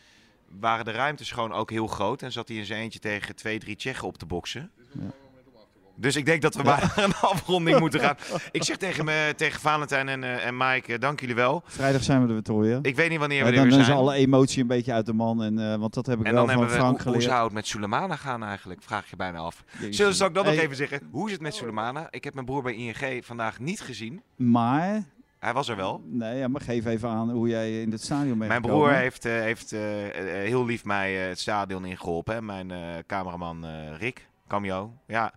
waren 0.59 0.85
de 0.85 0.91
ruimtes 0.91 1.31
gewoon 1.31 1.51
ook 1.53 1.69
heel 1.69 1.87
groot. 1.87 2.21
En 2.21 2.31
zat 2.31 2.47
hij 2.47 2.57
in 2.57 2.65
zijn 2.65 2.81
eentje 2.81 2.99
tegen 2.99 3.35
twee, 3.35 3.59
drie 3.59 3.75
Tsjechen 3.75 4.07
op 4.07 4.17
te 4.17 4.25
boksen. 4.25 4.71
Ja. 4.91 5.01
Dus 5.95 6.15
ik 6.15 6.25
denk 6.25 6.41
dat 6.41 6.55
we 6.55 6.63
maar 6.63 6.93
naar 6.95 7.05
een 7.05 7.13
afronding 7.15 7.79
moeten 7.79 7.99
gaan. 7.99 8.15
Ik 8.51 8.63
zeg 8.63 8.77
tegen, 8.77 9.05
me, 9.05 9.33
tegen 9.37 9.59
Valentijn 9.61 10.09
en, 10.09 10.23
eh, 10.23 10.45
en 10.45 10.57
Mike, 10.57 10.93
eh, 10.93 10.99
dank 10.99 11.19
jullie 11.19 11.35
wel. 11.35 11.61
Vrijdag 11.65 12.03
zijn 12.03 12.27
we 12.27 12.33
er 12.33 12.41
weer 12.43 12.59
weer. 12.61 12.79
Ik 12.81 12.95
weet 12.95 13.09
niet 13.09 13.19
wanneer 13.19 13.37
Ja, 13.37 13.43
we 13.43 13.49
er 13.49 13.55
dan 13.55 13.69
weer 13.69 13.79
is 13.79 13.85
zijn. 13.85 13.97
alle 13.97 14.13
emotie 14.13 14.61
een 14.61 14.67
beetje 14.67 14.93
uit 14.93 15.05
de 15.05 15.13
man. 15.13 15.43
En, 15.43 15.59
eh, 15.71 15.75
want 15.79 15.93
dat 15.93 16.05
heb 16.05 16.19
ik 16.19 16.25
En 16.25 16.33
wel 16.33 16.45
dan 16.45 16.53
van 16.53 16.59
hebben 16.63 16.77
we, 16.77 16.81
Frank 16.83 16.95
hoe, 17.01 17.03
hoe 17.03 17.11
geleerd. 17.13 17.31
zou 17.31 17.43
het 17.45 17.53
met 17.53 17.67
Sulemana 17.67 18.15
gaan 18.15 18.43
eigenlijk? 18.43 18.81
Vraag 18.83 19.09
je 19.09 19.15
bijna 19.15 19.37
af. 19.37 19.63
Zullen 19.89 20.13
zal 20.15 20.27
ik 20.27 20.33
dat 20.33 20.45
nog 20.45 20.53
even 20.53 20.75
zeggen? 20.75 20.99
Hoe 21.11 21.25
is 21.27 21.31
het 21.33 21.41
met 21.41 21.55
Sulemana? 21.55 22.07
Ik 22.09 22.23
heb 22.23 22.33
mijn 22.33 22.45
broer 22.45 22.63
bij 22.63 22.73
ING 22.75 23.25
vandaag 23.25 23.59
niet 23.59 23.81
gezien. 23.81 24.21
Maar, 24.35 25.03
Hij 25.39 25.53
was 25.53 25.69
er 25.69 25.75
wel. 25.75 26.01
nee, 26.05 26.37
ja, 26.37 26.47
maar 26.47 26.61
geef 26.61 26.85
even 26.85 27.09
aan 27.09 27.29
hoe 27.31 27.47
jij 27.47 27.81
in 27.81 27.91
het 27.91 28.01
stadion 28.03 28.37
bent 28.37 28.49
Mijn 28.49 28.63
gekomen. 28.63 28.85
broer 28.87 28.97
heeft, 28.97 29.25
eh, 29.25 29.31
heeft 29.31 29.71
heel 30.43 30.65
lief 30.65 30.85
mij 30.85 31.21
eh, 31.23 31.27
het 31.27 31.39
stadion 31.39 31.85
ingeholpen. 31.85 32.33
Hè? 32.35 32.41
Mijn 32.41 32.71
eh, 32.71 32.79
cameraman 33.07 33.65
eh, 33.65 33.71
Rick, 33.99 34.27
cameo. 34.53 34.93
Ja. 35.07 35.33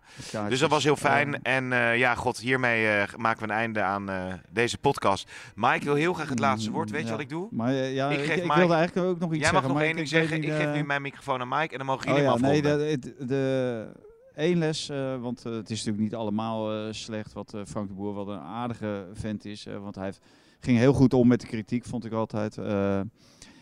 Dus 0.49 0.61
dat 0.61 0.71
was 0.71 0.85
heel 0.85 0.97
fijn. 0.97 1.43
En 1.43 1.73
eh, 1.73 1.99
ja, 1.99 2.15
god, 2.15 2.39
hiermee 2.39 2.89
eh, 2.89 3.15
maken 3.17 3.39
we 3.39 3.45
een 3.45 3.59
einde 3.59 3.83
aan 3.83 4.11
eh, 4.11 4.35
deze 4.51 4.79
podcast. 4.79 5.31
Mike 5.55 5.85
wil 5.85 5.95
heel 5.95 6.13
graag 6.13 6.29
het 6.29 6.39
laatste 6.39 6.71
woord. 6.71 6.91
Weet 6.91 7.01
je 7.01 7.07
ja. 7.07 7.13
wat 7.13 7.21
ik 7.21 7.29
doe? 7.29 7.49
Maar 7.51 7.73
ja, 7.73 8.11
Ik 8.11 8.19
geef 8.19 8.37
ik, 8.37 8.43
Mike- 8.43 8.55
wilde 8.59 8.75
eigenlijk 8.75 9.09
ook 9.09 9.19
nog 9.19 9.33
iets 9.33 9.43
Jij 9.43 9.53
mag 9.53 9.63
zeggen. 9.63 9.69
nog 9.69 9.77
maar 9.77 9.87
één 9.87 9.97
ding 9.97 10.09
zeggen. 10.09 10.43
Ik 10.43 10.53
geef 10.53 10.75
nu 10.75 10.85
mijn 10.85 11.03
microfoon 11.03 11.41
aan 11.41 11.49
Mike 11.49 11.73
en 11.73 11.79
dan 11.79 11.87
mogen 11.87 12.09
Oh 12.09 12.17
jullie 12.17 12.23
ja, 12.31 12.33
hem 12.33 12.43
nee, 12.43 12.63
de, 12.63 12.97
de, 13.01 13.27
de 13.27 13.87
één 14.35 14.59
les, 14.59 14.87
want 15.21 15.43
het 15.43 15.71
is 15.71 15.77
natuurlijk 15.79 16.03
niet 16.03 16.15
allemaal 16.15 16.93
slecht 16.95 17.33
wat 17.33 17.55
Frank 17.67 17.89
de 17.89 17.95
Boer 17.95 18.15
wat 18.15 18.29
een 18.29 18.41
aardige 18.41 19.07
vent 19.13 19.45
is. 19.45 19.67
want 19.81 19.95
hij 19.95 20.05
heeft, 20.05 20.21
ging 20.61 20.79
heel 20.79 20.93
goed 20.93 21.15
om 21.15 21.29
met 21.29 21.41
de 21.41 21.47
kritiek, 21.47 21.85
vond 21.85 22.05
ik 22.05 22.13
altijd. 22.13 22.59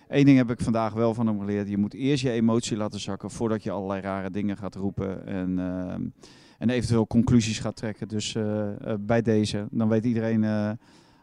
Eén 0.09 0.25
ding 0.25 0.37
heb 0.37 0.51
ik 0.51 0.61
vandaag 0.61 0.93
wel 0.93 1.15
van 1.15 1.27
hem 1.27 1.39
geleerd. 1.39 1.69
Je 1.69 1.79
moet 1.79 1.95
eerst 1.95 2.23
je 2.23 2.31
emotie 2.31 2.77
laten 2.77 3.01
zakken 3.01 3.31
voordat 3.31 3.63
je 3.63 3.71
allerlei 3.71 4.01
rare 4.01 4.31
dingen 4.31 4.57
gaat 4.57 4.75
roepen. 4.75 5.27
En, 5.27 5.59
ehm, 5.59 6.03
en 6.59 6.71
eventueel 6.71 7.07
conclusies 7.07 7.59
gaat 7.59 7.77
trekken. 7.77 8.09
Dus 8.09 8.35
eh, 8.35 8.91
eh, 8.93 8.99
bij 9.01 9.23
deze, 9.23 9.67
dan 9.71 9.89
weet 9.89 10.05
iedereen 10.05 10.45
eh, 10.45 10.71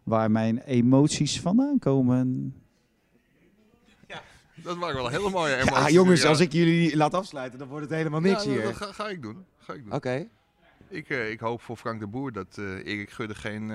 waar 0.03 0.31
mijn 0.31 0.57
emoties 0.59 1.41
vandaan 1.41 1.79
komen. 1.79 2.55
Dat 4.63 4.77
waren 4.77 4.95
wel 4.95 5.07
hele 5.09 5.29
mooie 5.29 5.55
emoties. 5.55 5.77
Ja, 5.77 5.89
jongens, 5.89 6.21
Ja. 6.21 6.29
als 6.29 6.39
ik 6.39 6.51
jullie 6.51 6.97
laat 6.97 7.13
afsluiten, 7.13 7.59
dan 7.59 7.67
wordt 7.67 7.85
het 7.89 7.93
helemaal 7.97 8.19
niks 8.19 8.43
Ja, 8.43 8.49
dat- 8.49 8.57
hier. 8.57 8.63
Dat 8.63 8.75
ga, 8.75 8.91
ga 8.91 9.09
ik 9.09 9.21
doen. 9.21 9.45
Ga 9.57 9.73
ik 9.73 9.83
doen. 9.83 9.93
Oké. 9.93 10.27
Ik, 10.87 11.09
eh, 11.09 11.31
ik 11.31 11.39
hoop 11.39 11.61
voor 11.61 11.75
Frank 11.77 11.99
de 11.99 12.07
Boer 12.07 12.31
dat 12.31 12.57
eh, 12.57 12.65
Erik 12.85 13.09
Gudde 13.09 13.35
geen 13.35 13.71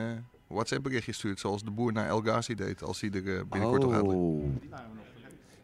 eh, 0.48 0.54
WhatsApp 0.54 0.82
berichtje 0.82 1.12
stuurt 1.12 1.40
zoals 1.40 1.62
de 1.62 1.70
boer 1.70 1.92
naar 1.92 2.08
El 2.08 2.20
Ghazi 2.20 2.54
deed 2.54 2.82
als 2.82 3.00
hij 3.00 3.10
er 3.10 3.36
eh, 3.36 3.42
binnenkort. 3.50 4.02
Oh. 4.02 4.44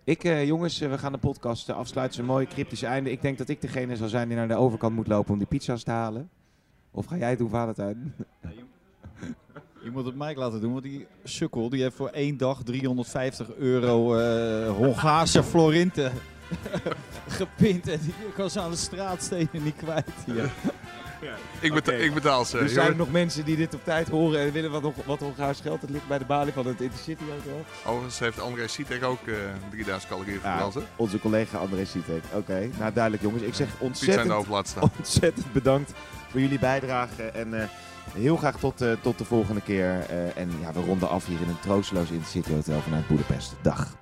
Ik, 0.04 0.24
eh, 0.24 0.46
jongens, 0.46 0.80
eh, 0.80 0.90
we 0.90 0.98
gaan 0.98 1.12
de 1.12 1.18
podcast 1.18 1.70
afsluiten. 1.70 2.02
Het 2.02 2.12
is 2.12 2.18
een 2.18 2.24
mooi 2.24 2.46
cryptisch 2.46 2.82
einde. 2.82 3.10
Ik 3.10 3.22
denk 3.22 3.38
dat 3.38 3.48
ik 3.48 3.60
degene 3.60 3.96
zal 3.96 4.08
zijn 4.08 4.28
die 4.28 4.36
naar 4.36 4.48
de 4.48 4.56
overkant 4.56 4.94
moet 4.94 5.06
lopen 5.06 5.32
om 5.32 5.38
die 5.38 5.46
pizza's 5.46 5.82
te 5.82 5.90
halen. 5.90 6.30
Of 6.90 7.06
ga 7.06 7.16
jij 7.16 7.30
het 7.30 7.38
doen, 7.38 7.48
Valentijn? 7.48 8.14
Je 9.84 9.90
moet 9.90 10.04
het 10.04 10.14
Mike 10.14 10.38
laten 10.38 10.60
doen, 10.60 10.72
want 10.72 10.82
die 10.82 11.06
sukkel 11.24 11.68
die 11.68 11.82
heeft 11.82 11.96
voor 11.96 12.08
één 12.08 12.36
dag 12.36 12.62
350 12.62 13.54
euro 13.54 14.16
eh 14.16 14.76
Hongaarse 14.76 15.42
florinten 15.42 16.12
gepind. 17.38 17.88
En 17.88 18.00
die 18.02 18.14
kan 18.34 18.50
ze 18.50 18.60
aan 18.60 18.70
de 18.70 18.76
straatstenen 18.76 19.62
niet 19.62 19.76
kwijt 19.76 20.10
hier. 20.26 20.52
Ik, 21.61 21.72
beta- 21.74 21.92
Oké. 21.92 22.00
ik 22.02 22.14
betaal 22.14 22.44
ze. 22.44 22.58
Er 22.58 22.68
zijn 22.68 22.96
nog 22.96 23.11
mensen 23.11 23.44
die 23.44 23.56
dit 23.56 23.74
op 23.74 23.85
tijd 23.85 24.08
horen 24.08 24.40
en 24.40 24.52
willen 24.52 24.70
wat, 24.70 24.82
wat 25.06 25.20
Hongaars 25.20 25.61
geld. 25.61 25.80
Dat 25.80 25.90
ligt 25.90 26.08
bij 26.08 26.18
de 26.18 26.24
balie 26.24 26.52
van 26.52 26.66
het 26.66 26.80
Intercity 26.80 27.22
Hotel. 27.37 27.64
Overigens 27.87 28.18
heeft 28.18 28.40
André 28.40 28.66
Sitek 28.68 29.04
ook 29.04 29.26
eh 29.26 29.35
3000 29.70 30.11
calorieën 30.12 30.35
Ja, 30.42 30.48
verbrand. 30.50 30.74
hè? 30.74 30.80
onze 30.96 31.18
collega 31.18 31.58
André 31.58 31.85
Sitek. 31.85 32.22
Oké, 32.35 32.70
nou 32.78 32.92
duidelijk 32.92 33.22
jongens. 33.22 33.42
Ik 33.42 33.54
zeg 33.54 33.68
ontzettend 33.78 34.32
ontzettend 34.98 35.52
bedankt 35.52 35.92
voor 36.30 36.40
jullie 36.40 36.58
bijdrage. 36.58 37.22
En 37.22 37.61
eh, 37.61 37.68
heel 38.12 38.37
graag 38.37 38.58
tot, 38.58 38.80
eh, 38.80 38.92
tot 39.00 39.18
de 39.18 39.24
volgende 39.24 39.61
keer. 39.61 40.04
Eh, 40.08 40.37
en 40.37 40.50
ja, 40.61 40.72
we 40.72 40.80
ronden 40.80 41.08
af 41.08 41.26
hier 41.26 41.40
in 41.40 41.48
een 41.48 41.61
troosteloos 41.61 42.11
Intercity 42.11 42.52
Hotel 42.52 42.80
vanuit 42.80 43.06
Boedapest. 43.06 43.54
Dag. 43.62 43.96